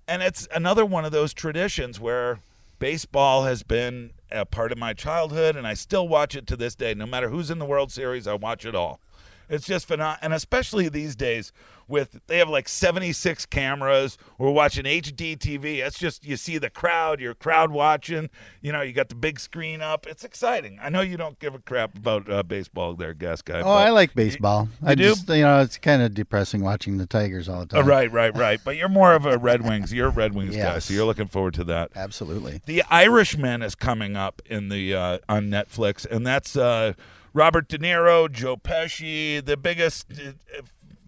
and 0.06 0.22
it's 0.22 0.46
another 0.54 0.84
one 0.84 1.04
of 1.04 1.12
those 1.12 1.32
traditions 1.32 1.98
where 1.98 2.40
baseball 2.78 3.44
has 3.44 3.62
been 3.62 4.10
a 4.30 4.44
part 4.44 4.72
of 4.72 4.78
my 4.78 4.92
childhood 4.92 5.56
and 5.56 5.66
I 5.66 5.74
still 5.74 6.06
watch 6.08 6.34
it 6.34 6.46
to 6.48 6.56
this 6.56 6.74
day. 6.74 6.94
No 6.94 7.06
matter 7.06 7.30
who's 7.30 7.50
in 7.50 7.58
the 7.58 7.64
World 7.64 7.90
Series, 7.90 8.26
I 8.26 8.34
watch 8.34 8.66
it 8.66 8.74
all. 8.74 9.00
It's 9.48 9.66
just 9.66 9.86
phenomenal. 9.86 10.18
And 10.22 10.34
especially 10.34 10.88
these 10.88 11.16
days 11.16 11.52
with 11.88 12.20
they 12.26 12.38
have 12.38 12.48
like 12.48 12.68
76 12.68 13.46
cameras. 13.46 14.16
We're 14.38 14.50
watching 14.50 14.84
HD 14.84 15.36
TV. 15.36 15.84
It's 15.84 15.98
just 15.98 16.24
you 16.24 16.36
see 16.36 16.58
the 16.58 16.70
crowd, 16.70 17.20
you're 17.20 17.34
crowd 17.34 17.70
watching. 17.70 18.30
You 18.60 18.72
know, 18.72 18.80
you 18.82 18.92
got 18.92 19.08
the 19.08 19.14
big 19.14 19.38
screen 19.40 19.80
up. 19.82 20.06
It's 20.06 20.24
exciting. 20.24 20.78
I 20.82 20.88
know 20.88 21.00
you 21.00 21.16
don't 21.16 21.38
give 21.38 21.54
a 21.54 21.58
crap 21.58 21.96
about 21.96 22.30
uh, 22.30 22.42
baseball 22.42 22.94
there, 22.94 23.14
gas 23.14 23.42
guy. 23.42 23.60
Oh, 23.60 23.70
I 23.70 23.90
like 23.90 24.14
baseball. 24.14 24.68
I 24.82 24.94
do? 24.94 25.04
just, 25.10 25.28
you 25.28 25.42
know, 25.42 25.60
it's 25.60 25.78
kind 25.78 26.02
of 26.02 26.14
depressing 26.14 26.62
watching 26.62 26.96
the 26.98 27.06
Tigers 27.06 27.48
all 27.48 27.64
the 27.66 27.76
Uh, 27.76 27.80
time. 27.80 27.88
right, 27.88 28.10
right, 28.12 28.36
right. 28.36 28.60
But 28.64 28.76
you're 28.76 28.88
more 28.88 29.14
of 29.14 29.26
a 29.26 29.36
Red 29.38 29.62
Wings. 29.62 29.92
You're 29.92 30.08
a 30.08 30.10
Red 30.10 30.34
Wings 30.34 30.56
guy, 30.56 30.78
so 30.78 30.94
you're 30.94 31.04
looking 31.06 31.28
forward 31.28 31.54
to 31.54 31.64
that. 31.64 31.90
Absolutely. 31.94 32.60
The 32.66 32.82
Irishman 32.90 33.62
is 33.62 33.74
coming 33.74 34.16
up 34.16 34.40
in 34.46 34.68
the 34.68 34.94
uh, 34.94 35.18
on 35.28 35.48
Netflix, 35.48 36.06
and 36.10 36.26
that's 36.26 36.56
uh, 36.56 36.94
Robert 37.32 37.68
De 37.68 37.78
Niro, 37.78 38.30
Joe 38.30 38.56
Pesci, 38.56 39.44
the 39.44 39.56
biggest, 39.56 40.06
uh, 40.12 40.60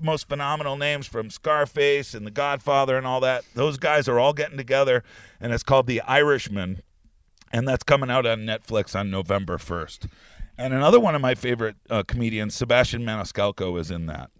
most 0.06 0.28
phenomenal 0.28 0.76
names 0.76 1.06
from 1.06 1.28
Scarface 1.28 2.14
and 2.14 2.26
The 2.26 2.30
Godfather 2.30 2.96
and 2.96 3.06
all 3.06 3.20
that. 3.20 3.44
Those 3.54 3.76
guys 3.76 4.08
are 4.08 4.18
all 4.18 4.32
getting 4.32 4.56
together, 4.56 5.04
and 5.38 5.52
it's 5.52 5.62
called 5.62 5.86
The 5.86 6.00
Irishman, 6.00 6.80
and 7.52 7.68
that's 7.68 7.84
coming 7.84 8.10
out 8.10 8.24
on 8.24 8.40
Netflix 8.40 8.98
on 8.98 9.10
November 9.10 9.58
first. 9.58 10.06
And 10.56 10.72
another 10.72 10.98
one 10.98 11.14
of 11.14 11.20
my 11.20 11.34
favorite 11.34 11.76
uh, 11.90 12.02
comedians, 12.02 12.54
Sebastian 12.54 13.02
Maniscalco, 13.02 13.78
is 13.78 13.90
in 13.90 14.06
that. 14.06 14.30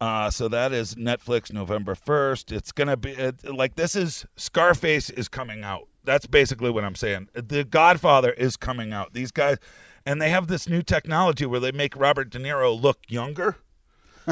Uh, 0.00 0.30
so 0.30 0.48
that 0.48 0.72
is 0.72 0.94
Netflix 0.94 1.52
November 1.52 1.94
1st. 1.94 2.52
It's 2.52 2.72
going 2.72 2.88
to 2.88 2.96
be 2.96 3.10
it, 3.10 3.44
like 3.44 3.74
this 3.74 3.96
is 3.96 4.26
Scarface 4.36 5.10
is 5.10 5.28
coming 5.28 5.64
out. 5.64 5.88
That's 6.04 6.26
basically 6.26 6.70
what 6.70 6.84
I'm 6.84 6.94
saying. 6.94 7.28
The 7.34 7.64
Godfather 7.64 8.32
is 8.32 8.56
coming 8.56 8.92
out. 8.92 9.12
These 9.12 9.32
guys, 9.32 9.58
and 10.06 10.22
they 10.22 10.30
have 10.30 10.46
this 10.46 10.68
new 10.68 10.82
technology 10.82 11.46
where 11.46 11.60
they 11.60 11.72
make 11.72 11.96
Robert 11.96 12.30
De 12.30 12.38
Niro 12.38 12.80
look 12.80 13.00
younger. 13.08 13.56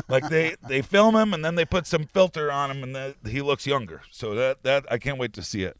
Like 0.09 0.29
they 0.29 0.57
they 0.69 0.83
film 0.83 1.17
him 1.17 1.33
and 1.35 1.45
then 1.45 1.55
they 1.55 1.65
put 1.65 1.87
some 1.87 2.05
filter 2.05 2.51
on 2.51 2.71
him 2.71 2.83
and 2.83 2.95
the, 2.95 3.15
he 3.29 3.43
looks 3.43 3.67
younger. 3.67 4.03
So 4.11 4.35
that 4.35 4.63
that 4.63 4.85
I 4.91 4.99
can't 4.99 5.19
wait 5.19 5.33
to 5.35 5.43
see 5.43 5.63
it. 5.63 5.77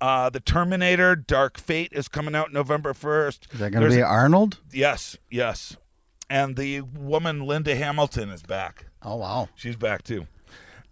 Uh, 0.00 0.28
the 0.28 0.40
Terminator 0.40 1.16
Dark 1.16 1.58
Fate 1.58 1.92
is 1.92 2.06
coming 2.06 2.34
out 2.34 2.52
November 2.52 2.92
1st. 2.92 3.54
Is 3.54 3.60
that 3.60 3.70
going 3.70 3.88
to 3.88 3.96
be 3.96 4.02
Arnold? 4.02 4.58
Yes, 4.70 5.16
yes. 5.30 5.78
And 6.28 6.54
the 6.56 6.82
woman 6.82 7.46
Linda 7.46 7.74
Hamilton 7.74 8.28
is 8.28 8.42
back. 8.42 8.86
Oh, 9.00 9.16
wow. 9.16 9.48
She's 9.54 9.76
back 9.76 10.02
too. 10.02 10.26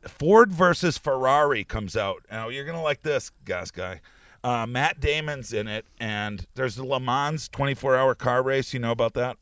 Ford 0.09 0.53
versus 0.53 0.99
Ferrari 0.99 1.65
comes 1.65 1.97
out. 1.97 2.25
Now 2.31 2.49
you're 2.49 2.65
gonna 2.65 2.83
like 2.83 3.03
this, 3.03 3.31
gas 3.45 3.71
guy. 3.71 4.01
Uh, 4.43 4.67
Matt 4.67 5.01
Damon's 5.01 5.53
in 5.53 5.67
it, 5.67 5.87
and 5.99 6.47
there's 6.55 6.77
the 6.77 6.85
Le 6.85 7.01
Mans 7.01 7.49
24-hour 7.49 8.15
car 8.15 8.43
race. 8.43 8.75
You 8.75 8.81
know 8.81 8.91
about 8.91 9.15
that? 9.15 9.39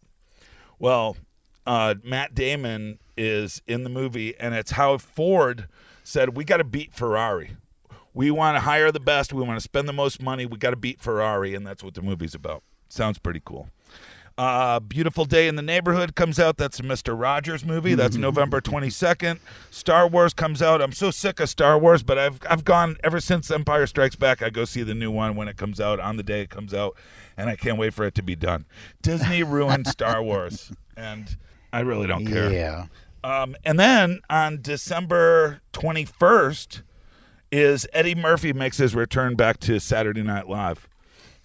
Well, 0.79 1.17
uh, 1.66 1.94
Matt 2.03 2.35
Damon 2.35 2.98
is 3.16 3.62
in 3.66 3.85
the 3.85 3.90
movie, 3.90 4.38
and 4.38 4.55
it's 4.55 4.72
how 4.72 4.98
Ford 4.98 5.68
said, 6.05 6.37
"We 6.37 6.44
got 6.44 6.59
to 6.59 6.64
beat 6.64 6.94
Ferrari. 6.94 7.57
We 8.14 8.31
want 8.31 8.57
to 8.57 8.61
hire 8.61 8.92
the 8.92 9.01
best. 9.01 9.33
We 9.33 9.42
want 9.42 9.57
to 9.57 9.62
spend 9.62 9.88
the 9.88 9.92
most 9.92 10.20
money. 10.20 10.46
We 10.46 10.59
got 10.59 10.70
to 10.70 10.77
beat 10.77 11.01
Ferrari," 11.01 11.55
and 11.55 11.66
that's 11.66 11.83
what 11.83 11.94
the 11.94 12.03
movie's 12.03 12.35
about. 12.35 12.62
Sounds 12.88 13.18
pretty 13.18 13.40
cool. 13.44 13.68
Uh, 14.38 14.81
Beautiful 14.81 15.25
Day 15.27 15.46
in 15.46 15.57
the 15.57 15.62
Neighborhood 15.62 16.14
comes 16.14 16.38
out. 16.40 16.57
That's 16.57 16.81
a 16.81 16.83
Mr. 16.83 17.18
Rogers 17.18 17.64
movie. 17.64 17.94
That's 17.94 18.16
November 18.16 18.61
22nd. 18.62 19.38
Star 19.70 20.09
Wars 20.09 20.33
comes 20.33 20.62
out. 20.62 20.81
I'm 20.81 20.92
so 20.92 21.11
sick 21.11 21.38
of 21.38 21.51
Star 21.51 21.79
Wars, 21.79 22.03
but 22.03 22.18
I've 22.18 22.40
I've 22.48 22.64
gone 22.64 22.96
ever 23.05 23.20
since 23.20 23.51
Empire 23.51 23.87
Strikes 23.87 24.16
Back. 24.16 24.42
I 24.42 24.51
go 24.51 24.64
see 24.64 24.83
the 24.83 24.94
new 24.94 25.11
one 25.11 25.37
when 25.37 25.48
it 25.48 25.57
comes 25.57 25.81
out 25.81 26.01
on 26.01 26.16
the 26.16 26.22
day 26.22 26.40
it 26.40 26.51
comes 26.51 26.72
out, 26.72 26.96
and 27.37 27.51
I 27.51 27.57
can't 27.57 27.77
wait 27.77 27.92
for 27.92 28.05
it 28.05 28.14
to 28.16 28.22
be 28.22 28.35
done. 28.35 28.64
Disney 29.03 29.42
ruined 29.42 29.87
Star 29.87 30.22
Wars, 30.22 30.72
and 30.96 31.37
I 31.73 31.81
really 31.81 32.07
don't 32.07 32.27
care. 32.27 32.53
Yeah. 32.53 32.87
Um, 33.25 33.57
and 33.65 33.79
then 33.79 34.21
on 34.29 34.61
December 34.61 35.61
21st 35.73 36.83
is 37.51 37.87
Eddie 37.93 38.15
Murphy 38.15 38.53
makes 38.53 38.79
his 38.79 38.95
return 38.95 39.37
back 39.37 39.61
to 39.61 39.79
Saturday 39.79 40.23
Night 40.23 40.49
Live. 40.49 40.89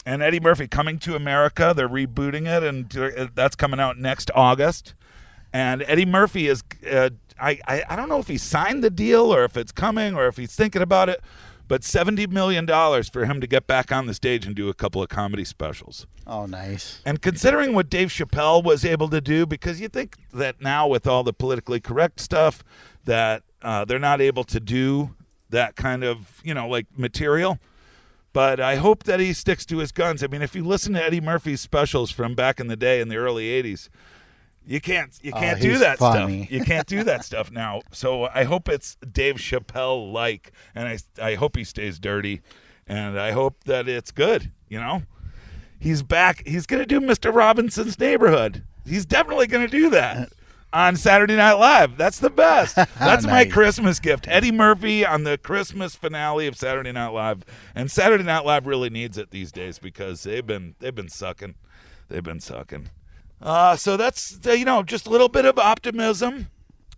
And 0.06 0.24
Eddie 0.24 0.40
Murphy 0.40 0.68
coming 0.68 1.00
to 1.00 1.16
America, 1.16 1.74
they're 1.76 1.90
rebooting 1.90 2.48
it, 2.48 2.64
and 2.64 2.98
uh, 2.98 3.28
that's 3.36 3.58
coming 3.58 3.80
out 3.80 3.98
next 3.98 4.32
August. 4.34 4.94
And 5.52 5.84
Eddie 5.84 6.06
Murphy 6.06 6.48
is, 6.48 6.64
uh, 6.90 7.10
I, 7.40 7.60
I, 7.68 7.84
I 7.90 7.96
don't 7.96 8.08
know 8.08 8.20
if 8.20 8.28
he 8.28 8.38
signed 8.38 8.84
the 8.84 8.90
deal 8.90 9.34
or 9.34 9.44
if 9.44 9.58
it's 9.58 9.72
coming 9.72 10.16
or 10.16 10.28
if 10.28 10.38
he's 10.38 10.56
thinking 10.56 10.82
about 10.82 11.10
it, 11.10 11.22
but 11.68 11.82
$70 11.82 12.30
million 12.32 12.66
for 13.04 13.26
him 13.26 13.42
to 13.42 13.48
get 13.48 13.68
back 13.68 13.92
on 13.92 14.06
the 14.06 14.14
stage 14.14 14.46
and 14.46 14.56
do 14.56 14.70
a 14.70 14.74
couple 14.74 15.02
of 15.02 15.10
comedy 15.10 15.44
specials. 15.44 16.08
Oh, 16.26 16.46
nice. 16.46 17.02
And 17.06 17.22
considering 17.22 17.74
what 17.74 17.90
Dave 17.90 18.10
Chappelle 18.10 18.64
was 18.64 18.86
able 18.86 19.10
to 19.10 19.22
do, 19.22 19.46
because 19.46 19.82
you 19.82 19.90
think 19.90 20.18
that 20.34 20.62
now 20.62 20.88
with 20.88 21.06
all 21.08 21.24
the 21.24 21.34
politically 21.34 21.80
correct 21.80 22.20
stuff, 22.20 22.64
that 23.06 23.44
uh, 23.62 23.86
they're 23.86 24.00
not 24.00 24.22
able 24.22 24.44
to 24.46 24.60
do 24.60 25.16
that 25.50 25.76
kind 25.76 26.04
of, 26.04 26.42
you 26.44 26.54
know, 26.54 26.68
like 26.68 26.86
material. 26.98 27.60
But 28.34 28.60
I 28.60 28.76
hope 28.76 29.04
that 29.04 29.20
he 29.20 29.34
sticks 29.34 29.66
to 29.68 29.80
his 29.80 29.92
guns. 29.92 30.24
I 30.24 30.28
mean, 30.28 30.42
if 30.42 30.54
you 30.56 30.64
listen 30.64 30.94
to 30.94 31.04
Eddie 31.04 31.22
Murphy's 31.22 31.62
specials 31.62 32.12
from 32.12 32.36
back 32.36 32.60
in 32.60 32.68
the 32.68 32.76
day 32.76 33.02
in 33.02 33.10
the 33.10 33.16
early 33.16 33.46
'80s, 33.46 33.90
you 34.68 34.80
can't 34.82 35.18
you 35.24 35.32
Oh, 35.34 35.40
can't 35.40 35.60
do 35.62 35.78
that 35.80 35.98
funny. 35.98 36.44
stuff. 36.44 36.52
You 36.52 36.64
can't 36.64 36.88
do 36.88 37.04
that 37.04 37.26
stuff 37.26 37.50
now. 37.52 37.82
So 37.92 38.26
I 38.34 38.44
hope 38.44 38.70
it's 38.70 38.96
Dave 39.12 39.36
Chappelle 39.38 40.12
like, 40.12 40.52
and 40.76 40.88
I 40.88 40.98
I 41.22 41.36
hope 41.36 41.56
he 41.56 41.64
stays 41.64 41.98
dirty, 42.00 42.42
and 42.86 43.20
I 43.20 43.32
hope 43.32 43.64
that 43.64 43.88
it's 43.88 44.12
good. 44.12 44.52
You 44.70 44.80
know 44.80 45.04
he's 45.80 46.04
back. 46.04 46.46
He's 46.48 46.66
going 46.66 46.82
to 46.82 46.86
do 46.88 47.00
Mr. 47.00 47.34
Robinson's 47.34 48.00
Neighborhood. 48.00 48.64
He's 48.86 49.06
definitely 49.06 49.48
going 49.48 49.64
to 49.66 49.72
do 49.72 49.90
that 49.92 50.18
uh, 50.18 50.26
on 50.74 50.96
Saturday 50.96 51.36
Night 51.36 51.54
Live. 51.54 51.98
That's 51.98 52.20
the 52.20 52.30
best. 52.32 52.76
That's 53.00 53.26
my 53.26 53.46
Christmas 53.46 54.00
gift. 54.00 54.28
Eddie 54.28 54.52
Murphy 54.52 55.06
on 55.06 55.24
the 55.24 55.38
Christmas 55.38 55.94
finale 55.96 56.48
of 56.48 56.56
Saturday 56.58 56.92
Night 56.92 57.10
Live. 57.10 57.44
And 57.76 57.92
Saturday 57.92 58.24
Night 58.24 58.44
Live 58.46 58.66
really 58.66 58.90
needs 58.90 59.18
it 59.18 59.30
these 59.32 59.52
days 59.52 59.78
because 59.78 60.24
they've 60.24 60.46
been 60.46 60.76
they've 60.80 60.96
been 60.96 61.10
sucking. 61.10 61.56
They've 62.10 62.24
been 62.24 62.40
sucking. 62.40 62.90
Uh, 63.42 63.76
so 63.76 63.98
that's 63.98 64.40
uh, 64.46 64.52
you 64.52 64.66
know 64.66 64.84
just 64.84 65.08
a 65.08 65.10
little 65.10 65.30
bit 65.30 65.46
of 65.46 65.58
optimism 65.60 66.48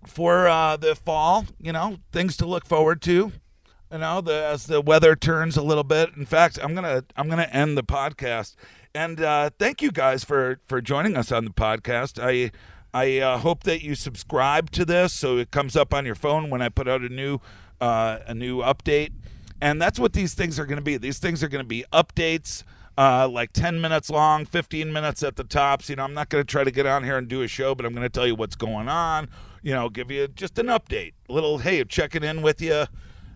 for 0.06 0.47
uh, 0.47 0.78
the 0.78 0.95
fall. 0.95 1.45
You 1.60 1.73
know 1.73 1.99
things 2.12 2.38
to 2.38 2.45
look 2.45 2.65
forward 2.65 3.02
to 3.04 3.32
you 3.91 3.97
know 3.97 4.21
the 4.21 4.34
as 4.45 4.67
the 4.67 4.82
weather 4.82 5.15
turns 5.15 5.58
a 5.58 5.62
little 5.62 5.84
bit. 5.84 6.12
In 6.15 6.25
fact 6.25 6.60
i'm 6.62 6.75
gonna 6.75 7.04
i'm 7.15 7.30
gonna 7.30 7.49
end 7.52 7.78
the 7.78 7.84
podcast. 7.84 8.56
And 8.93 9.21
uh 9.21 9.49
thank 9.58 9.82
you 9.82 9.91
guys 9.91 10.23
for 10.23 10.60
for 10.67 10.82
joining 10.82 11.17
us 11.17 11.32
on 11.32 11.45
the 11.45 11.52
podcast. 11.52 12.19
I 12.21 12.52
i 12.93 13.19
uh, 13.19 13.38
hope 13.39 13.63
that 13.63 13.84
you 13.84 13.95
subscribe 13.95 14.71
to 14.71 14.86
this 14.86 15.13
so 15.13 15.38
it 15.38 15.52
comes 15.52 15.75
up 15.75 15.93
on 15.93 16.06
your 16.06 16.15
phone 16.15 16.49
when 16.49 16.62
i 16.62 16.69
put 16.69 16.88
out 16.88 17.02
a 17.02 17.10
new 17.10 17.39
uh 17.82 18.19
a 18.25 18.34
new 18.34 18.60
update. 18.60 19.12
And 19.62 19.82
that's 19.82 19.99
what 19.99 20.13
these 20.13 20.34
things 20.34 20.58
are 20.58 20.65
going 20.65 20.78
to 20.78 20.84
be. 20.84 20.95
These 20.95 21.19
things 21.19 21.43
are 21.43 21.49
going 21.49 21.63
to 21.63 21.67
be 21.67 21.84
updates 21.91 22.63
uh, 22.99 23.27
like 23.27 23.53
10 23.53 23.79
minutes 23.79 24.09
long 24.09 24.45
15 24.45 24.91
minutes 24.91 25.23
at 25.23 25.38
the 25.38 25.43
tops 25.43 25.89
you 25.89 25.95
know 25.95 26.03
i'm 26.03 26.13
not 26.13 26.29
going 26.29 26.43
to 26.43 26.51
try 26.51 26.63
to 26.63 26.71
get 26.71 26.85
on 26.85 27.03
here 27.03 27.17
and 27.17 27.27
do 27.29 27.41
a 27.41 27.47
show 27.47 27.73
but 27.73 27.85
i'm 27.85 27.93
going 27.93 28.03
to 28.03 28.09
tell 28.09 28.27
you 28.27 28.35
what's 28.35 28.55
going 28.55 28.89
on 28.89 29.29
you 29.63 29.73
know 29.73 29.89
give 29.89 30.12
you 30.12 30.27
just 30.27 30.59
an 30.59 30.67
update 30.67 31.13
a 31.29 31.33
little 31.33 31.59
hey 31.59 31.83
checking 31.85 32.23
in 32.23 32.41
with 32.41 32.62
you 32.62 32.85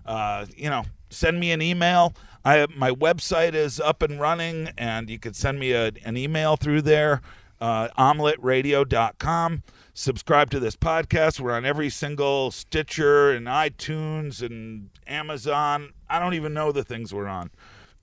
uh, 0.05 0.45
you 0.55 0.69
know, 0.69 0.83
send 1.09 1.39
me 1.39 1.51
an 1.51 1.61
email. 1.61 2.13
I 2.45 2.67
my 2.75 2.91
website 2.91 3.53
is 3.53 3.79
up 3.79 4.01
and 4.01 4.19
running, 4.19 4.69
and 4.77 5.09
you 5.09 5.19
could 5.19 5.35
send 5.35 5.59
me 5.59 5.71
a, 5.71 5.91
an 6.03 6.17
email 6.17 6.57
through 6.57 6.81
there. 6.81 7.21
Uh, 7.61 7.87
omeletteradio.com. 7.97 9.63
Subscribe 9.93 10.49
to 10.49 10.59
this 10.59 10.75
podcast. 10.75 11.39
We're 11.39 11.53
on 11.53 11.65
every 11.65 11.89
single 11.89 12.51
Stitcher 12.51 13.31
and 13.31 13.47
iTunes 13.47 14.41
and 14.41 14.89
Amazon. 15.07 15.93
I 16.09 16.19
don't 16.19 16.33
even 16.33 16.53
know 16.53 16.73
the 16.73 16.83
things 16.83 17.13
we're 17.13 17.27
on. 17.27 17.51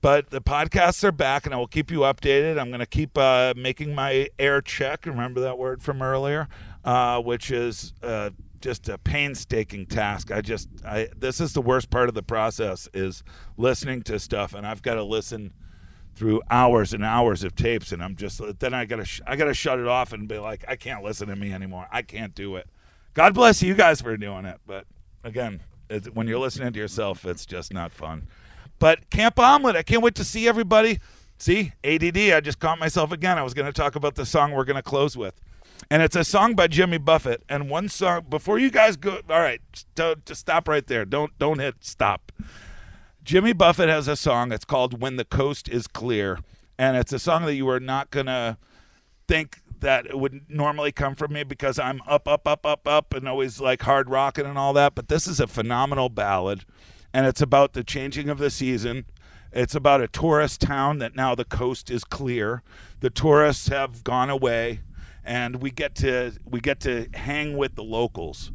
But 0.01 0.31
the 0.31 0.41
podcasts 0.41 1.03
are 1.03 1.11
back, 1.11 1.45
and 1.45 1.53
I 1.53 1.57
will 1.57 1.67
keep 1.67 1.91
you 1.91 1.99
updated. 1.99 2.59
I'm 2.59 2.69
going 2.69 2.79
to 2.79 2.87
keep 2.87 3.17
uh, 3.17 3.53
making 3.55 3.93
my 3.93 4.29
air 4.39 4.59
check. 4.59 5.05
Remember 5.05 5.39
that 5.41 5.59
word 5.59 5.83
from 5.83 6.01
earlier, 6.01 6.47
uh, 6.83 7.21
which 7.21 7.51
is 7.51 7.93
uh, 8.01 8.31
just 8.61 8.89
a 8.89 8.97
painstaking 8.97 9.85
task. 9.85 10.31
I 10.31 10.41
just, 10.41 10.69
I 10.83 11.09
this 11.15 11.39
is 11.39 11.53
the 11.53 11.61
worst 11.61 11.91
part 11.91 12.09
of 12.09 12.15
the 12.15 12.23
process 12.23 12.89
is 12.95 13.23
listening 13.57 14.01
to 14.03 14.17
stuff, 14.19 14.55
and 14.55 14.65
I've 14.65 14.81
got 14.81 14.95
to 14.95 15.03
listen 15.03 15.53
through 16.15 16.41
hours 16.49 16.93
and 16.93 17.05
hours 17.05 17.43
of 17.43 17.55
tapes, 17.55 17.91
and 17.91 18.03
I'm 18.03 18.15
just 18.15 18.41
then 18.59 18.73
I 18.73 18.85
gotta 18.85 19.05
sh- 19.05 19.21
I 19.25 19.35
gotta 19.35 19.53
shut 19.53 19.79
it 19.79 19.87
off 19.87 20.13
and 20.13 20.27
be 20.27 20.37
like, 20.39 20.65
I 20.67 20.75
can't 20.75 21.03
listen 21.03 21.27
to 21.29 21.35
me 21.35 21.53
anymore. 21.53 21.87
I 21.91 22.01
can't 22.01 22.35
do 22.35 22.57
it. 22.57 22.67
God 23.13 23.33
bless 23.33 23.63
you 23.63 23.73
guys 23.75 24.01
for 24.01 24.15
doing 24.17 24.45
it, 24.45 24.59
but 24.65 24.85
again, 25.23 25.61
when 26.13 26.27
you're 26.27 26.39
listening 26.39 26.73
to 26.73 26.79
yourself, 26.79 27.25
it's 27.25 27.45
just 27.45 27.73
not 27.73 27.91
fun. 27.91 28.27
But 28.81 29.11
Kamp 29.11 29.37
Omelette, 29.37 29.75
I 29.75 29.83
can't 29.83 30.01
wait 30.01 30.15
to 30.15 30.23
see 30.23 30.47
everybody. 30.47 30.99
See, 31.37 31.73
ADD, 31.83 32.17
I 32.17 32.41
just 32.41 32.57
caught 32.57 32.79
myself 32.79 33.11
again. 33.11 33.37
I 33.37 33.43
was 33.43 33.53
going 33.53 33.67
to 33.67 33.71
talk 33.71 33.95
about 33.95 34.15
the 34.15 34.25
song 34.25 34.53
we're 34.53 34.63
going 34.63 34.75
to 34.75 34.81
close 34.81 35.15
with. 35.15 35.39
And 35.91 36.01
it's 36.01 36.15
a 36.15 36.23
song 36.23 36.55
by 36.55 36.65
Jimmy 36.65 36.97
Buffett. 36.97 37.43
And 37.47 37.69
one 37.69 37.89
song, 37.89 38.25
before 38.27 38.57
you 38.57 38.71
guys 38.71 38.97
go, 38.97 39.19
all 39.29 39.39
right, 39.39 39.61
just, 39.95 40.25
just 40.25 40.41
stop 40.41 40.67
right 40.67 40.87
there. 40.87 41.05
Don't, 41.05 41.37
don't 41.37 41.59
hit 41.59 41.75
stop. 41.81 42.31
Jimmy 43.23 43.53
Buffett 43.53 43.87
has 43.87 44.07
a 44.07 44.15
song. 44.15 44.51
It's 44.51 44.65
called 44.65 44.99
When 44.99 45.15
the 45.15 45.25
Coast 45.25 45.69
is 45.69 45.85
Clear. 45.85 46.39
And 46.79 46.97
it's 46.97 47.13
a 47.13 47.19
song 47.19 47.45
that 47.45 47.53
you 47.53 47.69
are 47.69 47.79
not 47.79 48.09
going 48.09 48.25
to 48.25 48.57
think 49.27 49.59
that 49.81 50.07
it 50.07 50.17
would 50.17 50.49
normally 50.49 50.91
come 50.91 51.13
from 51.13 51.33
me 51.33 51.43
because 51.43 51.77
I'm 51.77 52.01
up, 52.07 52.27
up, 52.27 52.47
up, 52.47 52.65
up, 52.65 52.87
up, 52.87 53.13
and 53.13 53.29
always 53.29 53.61
like 53.61 53.83
hard 53.83 54.09
rocking 54.09 54.47
and 54.47 54.57
all 54.57 54.73
that. 54.73 54.95
But 54.95 55.07
this 55.07 55.27
is 55.27 55.39
a 55.39 55.45
phenomenal 55.45 56.09
ballad, 56.09 56.65
and 57.13 57.25
it's 57.25 57.41
about 57.41 57.73
the 57.73 57.83
changing 57.83 58.29
of 58.29 58.37
the 58.37 58.49
season. 58.49 59.05
It's 59.51 59.75
about 59.75 60.01
a 60.01 60.07
tourist 60.07 60.61
town 60.61 60.99
that 60.99 61.15
now 61.15 61.35
the 61.35 61.43
coast 61.43 61.89
is 61.89 62.03
clear. 62.03 62.63
The 63.01 63.09
tourists 63.09 63.67
have 63.67 64.03
gone 64.03 64.29
away, 64.29 64.79
and 65.25 65.57
we 65.57 65.71
get 65.71 65.95
to 65.95 66.33
we 66.45 66.61
get 66.61 66.79
to 66.81 67.07
hang 67.13 67.57
with 67.57 67.75
the 67.75 67.83
locals. 67.83 68.51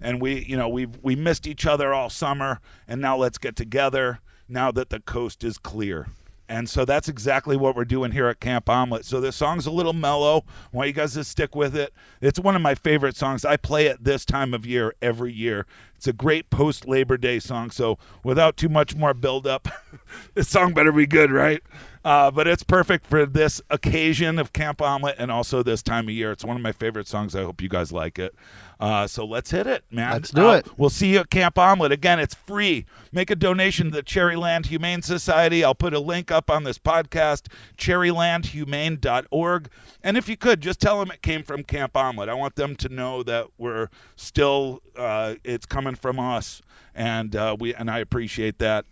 And 0.00 0.20
we, 0.20 0.44
you 0.44 0.56
know, 0.56 0.68
we 0.68 0.86
we 0.86 1.16
missed 1.16 1.46
each 1.46 1.66
other 1.66 1.92
all 1.92 2.10
summer, 2.10 2.60
and 2.86 3.00
now 3.00 3.16
let's 3.16 3.38
get 3.38 3.56
together 3.56 4.20
now 4.48 4.70
that 4.72 4.90
the 4.90 5.00
coast 5.00 5.42
is 5.42 5.58
clear. 5.58 6.08
And 6.48 6.68
so 6.68 6.84
that's 6.84 7.08
exactly 7.08 7.56
what 7.56 7.74
we're 7.74 7.84
doing 7.84 8.12
here 8.12 8.28
at 8.28 8.40
Kamp 8.40 8.68
Omelette. 8.68 9.04
So 9.04 9.20
this 9.20 9.36
song's 9.36 9.66
a 9.66 9.70
little 9.70 9.92
mellow. 9.92 10.44
I 10.72 10.76
want 10.76 10.88
you 10.88 10.92
guys 10.94 11.14
to 11.14 11.24
stick 11.24 11.54
with 11.56 11.76
it. 11.76 11.92
It's 12.20 12.38
one 12.38 12.54
of 12.54 12.62
my 12.62 12.74
favorite 12.74 13.16
songs. 13.16 13.44
I 13.44 13.56
play 13.56 13.86
it 13.86 14.04
this 14.04 14.24
time 14.24 14.54
of 14.54 14.64
year 14.64 14.94
every 15.02 15.32
year. 15.32 15.66
It's 15.96 16.06
a 16.06 16.12
great 16.12 16.50
post 16.50 16.86
Labor 16.86 17.16
Day 17.16 17.38
song. 17.38 17.70
So 17.70 17.98
without 18.22 18.56
too 18.56 18.68
much 18.68 18.94
more 18.94 19.14
build 19.14 19.46
up, 19.46 19.68
this 20.34 20.48
song 20.48 20.72
better 20.74 20.92
be 20.92 21.06
good, 21.06 21.30
right? 21.32 21.62
Uh, 22.06 22.30
but 22.30 22.46
it's 22.46 22.62
perfect 22.62 23.04
for 23.04 23.26
this 23.26 23.60
occasion 23.68 24.38
of 24.38 24.52
Kamp 24.52 24.80
Omelette 24.80 25.16
and 25.18 25.28
also 25.32 25.60
this 25.64 25.82
time 25.82 26.06
of 26.06 26.14
year. 26.14 26.30
It's 26.30 26.44
one 26.44 26.54
of 26.54 26.62
my 26.62 26.70
favorite 26.70 27.08
songs. 27.08 27.34
I 27.34 27.42
hope 27.42 27.60
you 27.60 27.68
guys 27.68 27.90
like 27.90 28.16
it. 28.20 28.32
Uh, 28.78 29.08
so 29.08 29.24
let's 29.24 29.50
hit 29.50 29.66
it, 29.66 29.82
man. 29.90 30.12
Let's 30.12 30.30
do 30.30 30.46
Uh, 30.46 30.52
it. 30.58 30.68
We'll 30.78 30.88
see 30.88 31.14
you 31.14 31.18
at 31.18 31.30
Kamp 31.30 31.58
Omelette. 31.58 31.90
Again, 31.90 32.20
it's 32.20 32.34
free. 32.36 32.86
Make 33.10 33.28
a 33.32 33.34
donation 33.34 33.86
to 33.86 33.90
the 33.96 34.02
Cherryland 34.04 34.66
Humane 34.66 35.02
Society. 35.02 35.64
I'll 35.64 35.74
put 35.74 35.94
a 35.94 35.98
link 35.98 36.30
up 36.30 36.48
on 36.48 36.62
this 36.62 36.78
podcast, 36.78 37.48
cherrylandhumane.org. 37.76 39.68
And 40.04 40.16
if 40.16 40.28
you 40.28 40.36
could, 40.36 40.60
just 40.60 40.80
tell 40.80 41.00
them 41.00 41.10
it 41.10 41.22
came 41.22 41.42
from 41.42 41.64
Kamp 41.64 41.96
Omelette. 41.96 42.28
I 42.28 42.34
want 42.34 42.54
them 42.54 42.76
to 42.76 42.88
know 42.88 43.24
that 43.24 43.48
we're 43.58 43.88
still, 44.14 44.80
uh, 44.96 45.34
it's 45.42 45.66
coming 45.66 45.96
from 45.96 46.20
us. 46.20 46.62
And, 46.94 47.34
uh, 47.34 47.56
we, 47.58 47.74
and 47.74 47.90
I 47.90 47.98
appreciate 47.98 48.58
that. 48.60 48.84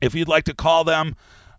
If 0.00 0.14
you'd 0.14 0.28
like 0.28 0.44
to 0.44 0.54
call 0.54 0.84
them, 0.84 1.14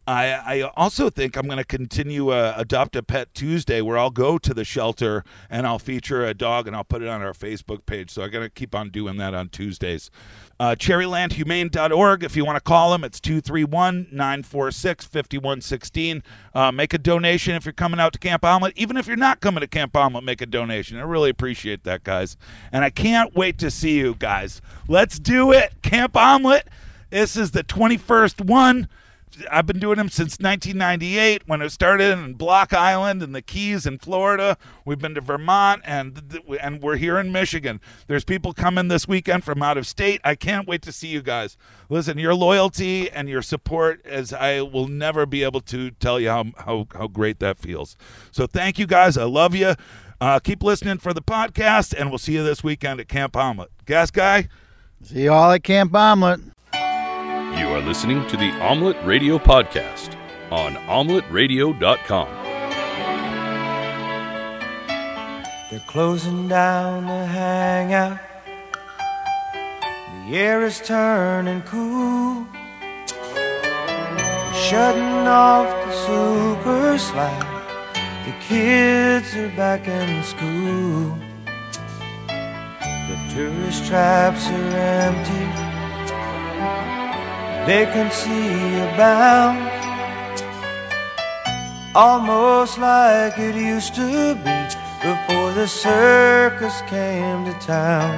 I, 0.07 0.59
I 0.61 0.61
also 0.75 1.09
think 1.09 1.35
I'm 1.35 1.47
going 1.47 1.57
to 1.57 1.63
continue 1.63 2.29
uh, 2.29 2.53
Adopt 2.55 2.95
a 2.95 3.01
Pet 3.01 3.33
Tuesday, 3.33 3.81
where 3.81 3.97
I'll 3.97 4.11
go 4.11 4.37
to 4.37 4.53
the 4.53 4.63
shelter 4.63 5.23
and 5.49 5.65
I'll 5.65 5.79
feature 5.79 6.23
a 6.23 6.35
dog 6.35 6.67
and 6.67 6.75
I'll 6.75 6.83
put 6.83 7.01
it 7.01 7.07
on 7.07 7.23
our 7.23 7.33
Facebook 7.33 7.87
page. 7.87 8.11
So 8.11 8.21
I'm 8.21 8.29
going 8.29 8.43
to 8.45 8.49
keep 8.49 8.75
on 8.75 8.89
doing 8.89 9.17
that 9.17 9.33
on 9.33 9.49
Tuesdays. 9.49 10.11
Uh, 10.59 10.75
cherrylandhumane.org. 10.77 12.23
If 12.23 12.35
you 12.35 12.45
want 12.45 12.55
to 12.57 12.61
call 12.61 12.91
them, 12.91 13.03
it's 13.03 13.19
231 13.19 14.07
946 14.11 15.05
5116. 15.05 16.23
Uh, 16.53 16.71
Make 16.71 16.93
a 16.93 16.97
donation 16.99 17.55
if 17.55 17.65
you're 17.65 17.73
coming 17.73 17.99
out 17.99 18.13
to 18.13 18.19
Kamp 18.19 18.45
Omelette. 18.45 18.73
Even 18.75 18.97
if 18.97 19.07
you're 19.07 19.17
not 19.17 19.39
coming 19.39 19.61
to 19.61 19.67
Kamp 19.67 19.97
Omelette, 19.97 20.23
make 20.23 20.41
a 20.41 20.45
donation. 20.45 20.97
I 20.97 21.01
really 21.01 21.31
appreciate 21.31 21.83
that, 21.83 22.03
guys. 22.03 22.37
And 22.71 22.83
I 22.83 22.91
can't 22.91 23.35
wait 23.35 23.57
to 23.57 23.71
see 23.71 23.97
you 23.97 24.15
guys. 24.17 24.61
Let's 24.87 25.17
do 25.17 25.51
it. 25.51 25.73
Kamp 25.81 26.15
Omelette. 26.15 26.67
This 27.09 27.35
is 27.35 27.51
the 27.51 27.63
21st 27.63 28.45
one. 28.45 28.87
I've 29.51 29.65
been 29.65 29.79
doing 29.79 29.97
them 29.97 30.09
since 30.09 30.37
1998 30.39 31.43
when 31.45 31.61
it 31.61 31.69
started 31.71 32.11
in 32.11 32.33
Block 32.33 32.73
Island 32.73 33.21
and 33.21 33.33
the 33.33 33.41
Keys 33.41 33.85
in 33.85 33.97
Florida. 33.97 34.57
We've 34.85 34.99
been 34.99 35.15
to 35.15 35.21
Vermont 35.21 35.81
and 35.85 36.41
and 36.61 36.81
we're 36.81 36.97
here 36.97 37.17
in 37.17 37.31
Michigan. 37.31 37.81
There's 38.07 38.23
people 38.23 38.53
coming 38.53 38.87
this 38.87 39.07
weekend 39.07 39.43
from 39.43 39.61
out 39.61 39.77
of 39.77 39.87
state. 39.87 40.21
I 40.23 40.35
can't 40.35 40.67
wait 40.67 40.81
to 40.83 40.91
see 40.91 41.07
you 41.07 41.21
guys. 41.21 41.57
Listen, 41.89 42.17
your 42.17 42.35
loyalty 42.35 43.09
and 43.09 43.29
your 43.29 43.41
support 43.41 44.05
as 44.05 44.33
I 44.33 44.61
will 44.61 44.87
never 44.87 45.25
be 45.25 45.43
able 45.43 45.61
to 45.61 45.91
tell 45.91 46.19
you 46.19 46.29
how 46.29 46.45
how, 46.57 46.87
how 46.93 47.07
great 47.07 47.39
that 47.39 47.57
feels. 47.57 47.95
So 48.31 48.47
thank 48.47 48.79
you 48.79 48.87
guys. 48.87 49.17
I 49.17 49.25
love 49.25 49.55
you. 49.55 49.75
Uh, 50.21 50.39
keep 50.39 50.63
listening 50.63 50.97
for 50.97 51.13
the 51.13 51.21
podcast, 51.21 51.93
and 51.97 52.09
we'll 52.09 52.17
see 52.17 52.33
you 52.33 52.43
this 52.43 52.63
weekend 52.63 52.99
at 52.99 53.09
Kamp 53.09 53.35
Omelette. 53.35 53.69
Gas 53.85 54.11
guy. 54.11 54.47
See 55.03 55.23
you 55.23 55.33
all 55.33 55.51
at 55.51 55.63
Kamp 55.63 55.93
Omelette. 55.93 56.54
You 57.57 57.69
are 57.69 57.81
listening 57.81 58.27
to 58.27 58.35
the 58.35 58.51
Omelette 58.59 59.05
Radio 59.05 59.39
Podcast 59.39 60.13
on 60.51 60.75
omeletteradio.com. 60.75 62.27
They're 65.71 65.87
closing 65.87 66.49
down 66.49 67.05
the 67.05 67.25
hangout. 67.25 68.19
The 69.53 70.37
air 70.37 70.65
is 70.65 70.81
turning 70.81 71.61
cool. 71.61 72.45
They're 73.33 74.53
shutting 74.53 75.25
off 75.25 75.69
the 75.85 75.93
super 76.05 76.97
slide. 76.97 77.51
The 78.25 78.33
kids 78.49 79.33
are 79.35 79.55
back 79.55 79.87
in 79.87 80.23
school. 80.23 81.17
The 82.27 83.33
tourist 83.33 83.85
traps 83.85 84.45
are 84.49 84.75
empty. 84.75 85.64
Vacancy 87.65 88.77
abounds. 88.77 89.71
Almost 91.95 92.77
like 92.77 93.39
it 93.39 93.55
used 93.55 93.95
to 93.95 94.35
be 94.35 94.57
before 95.01 95.51
the 95.53 95.67
circus 95.67 96.81
came 96.81 97.43
to 97.45 97.53
town. 97.53 98.13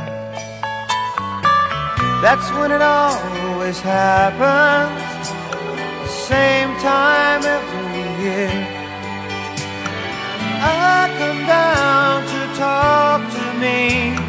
That's 2.22 2.52
when 2.58 2.74
it 2.74 2.82
always 2.82 3.80
happens, 3.80 5.30
the 6.04 6.08
same 6.08 6.76
time 6.80 7.42
every 7.46 8.24
year. 8.26 8.52
I 10.60 11.08
come 11.20 11.42
down 11.48 12.26
to 12.34 12.60
talk 12.60 13.22
to 13.32 13.46
me 13.64 14.27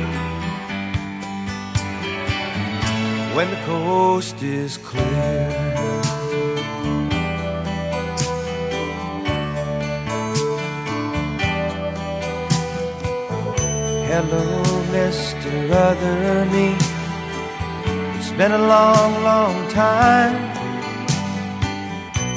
when 3.34 3.50
the 3.50 3.60
coast 3.66 4.42
is 4.42 4.78
clear. 4.78 5.50
Hello, 14.10 14.62
Mr. 14.90 15.70
Other 15.70 16.44
Me. 16.52 16.74
It's 18.18 18.32
been 18.32 18.52
a 18.52 18.58
long, 18.58 19.22
long 19.22 19.68
time. 19.70 20.36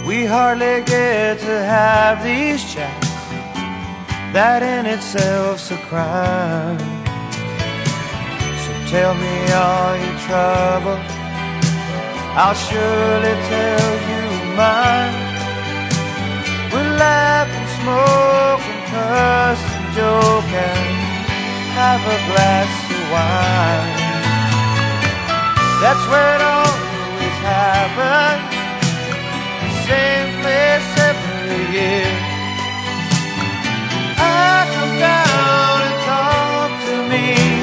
We 0.05 0.25
hardly 0.25 0.83
get 0.83 1.39
to 1.39 1.63
have 1.63 2.23
these 2.23 2.61
chats. 2.73 3.07
That 4.33 4.61
in 4.61 4.85
itself's 4.85 5.71
a 5.71 5.77
crime. 5.89 6.90
Tell 8.91 9.15
me 9.15 9.37
all 9.53 9.95
your 9.95 10.17
trouble. 10.27 10.99
I'll 12.35 12.53
surely 12.53 13.35
tell 13.47 13.91
you 14.11 14.23
mine. 14.59 15.15
We'll 16.73 16.91
laugh 16.99 17.47
and 17.47 17.69
smoke 17.79 18.63
and 18.67 18.83
curse 18.91 19.63
and 19.77 19.87
joke 19.95 20.51
and 20.51 20.91
have 21.79 22.03
a 22.03 22.19
glass 22.27 22.71
of 22.91 23.03
wine. 23.15 23.95
That's 25.79 26.03
where 26.11 26.35
it 26.35 26.43
always 26.43 27.37
happens. 27.47 28.43
The 29.63 29.71
same 29.87 30.29
place 30.43 30.89
every 31.09 31.63
year. 31.79 32.11
I 34.19 34.67
come 34.75 34.95
down 34.99 35.79
and 35.87 35.97
talk 36.11 36.71
to 36.87 36.95
me 37.07 37.60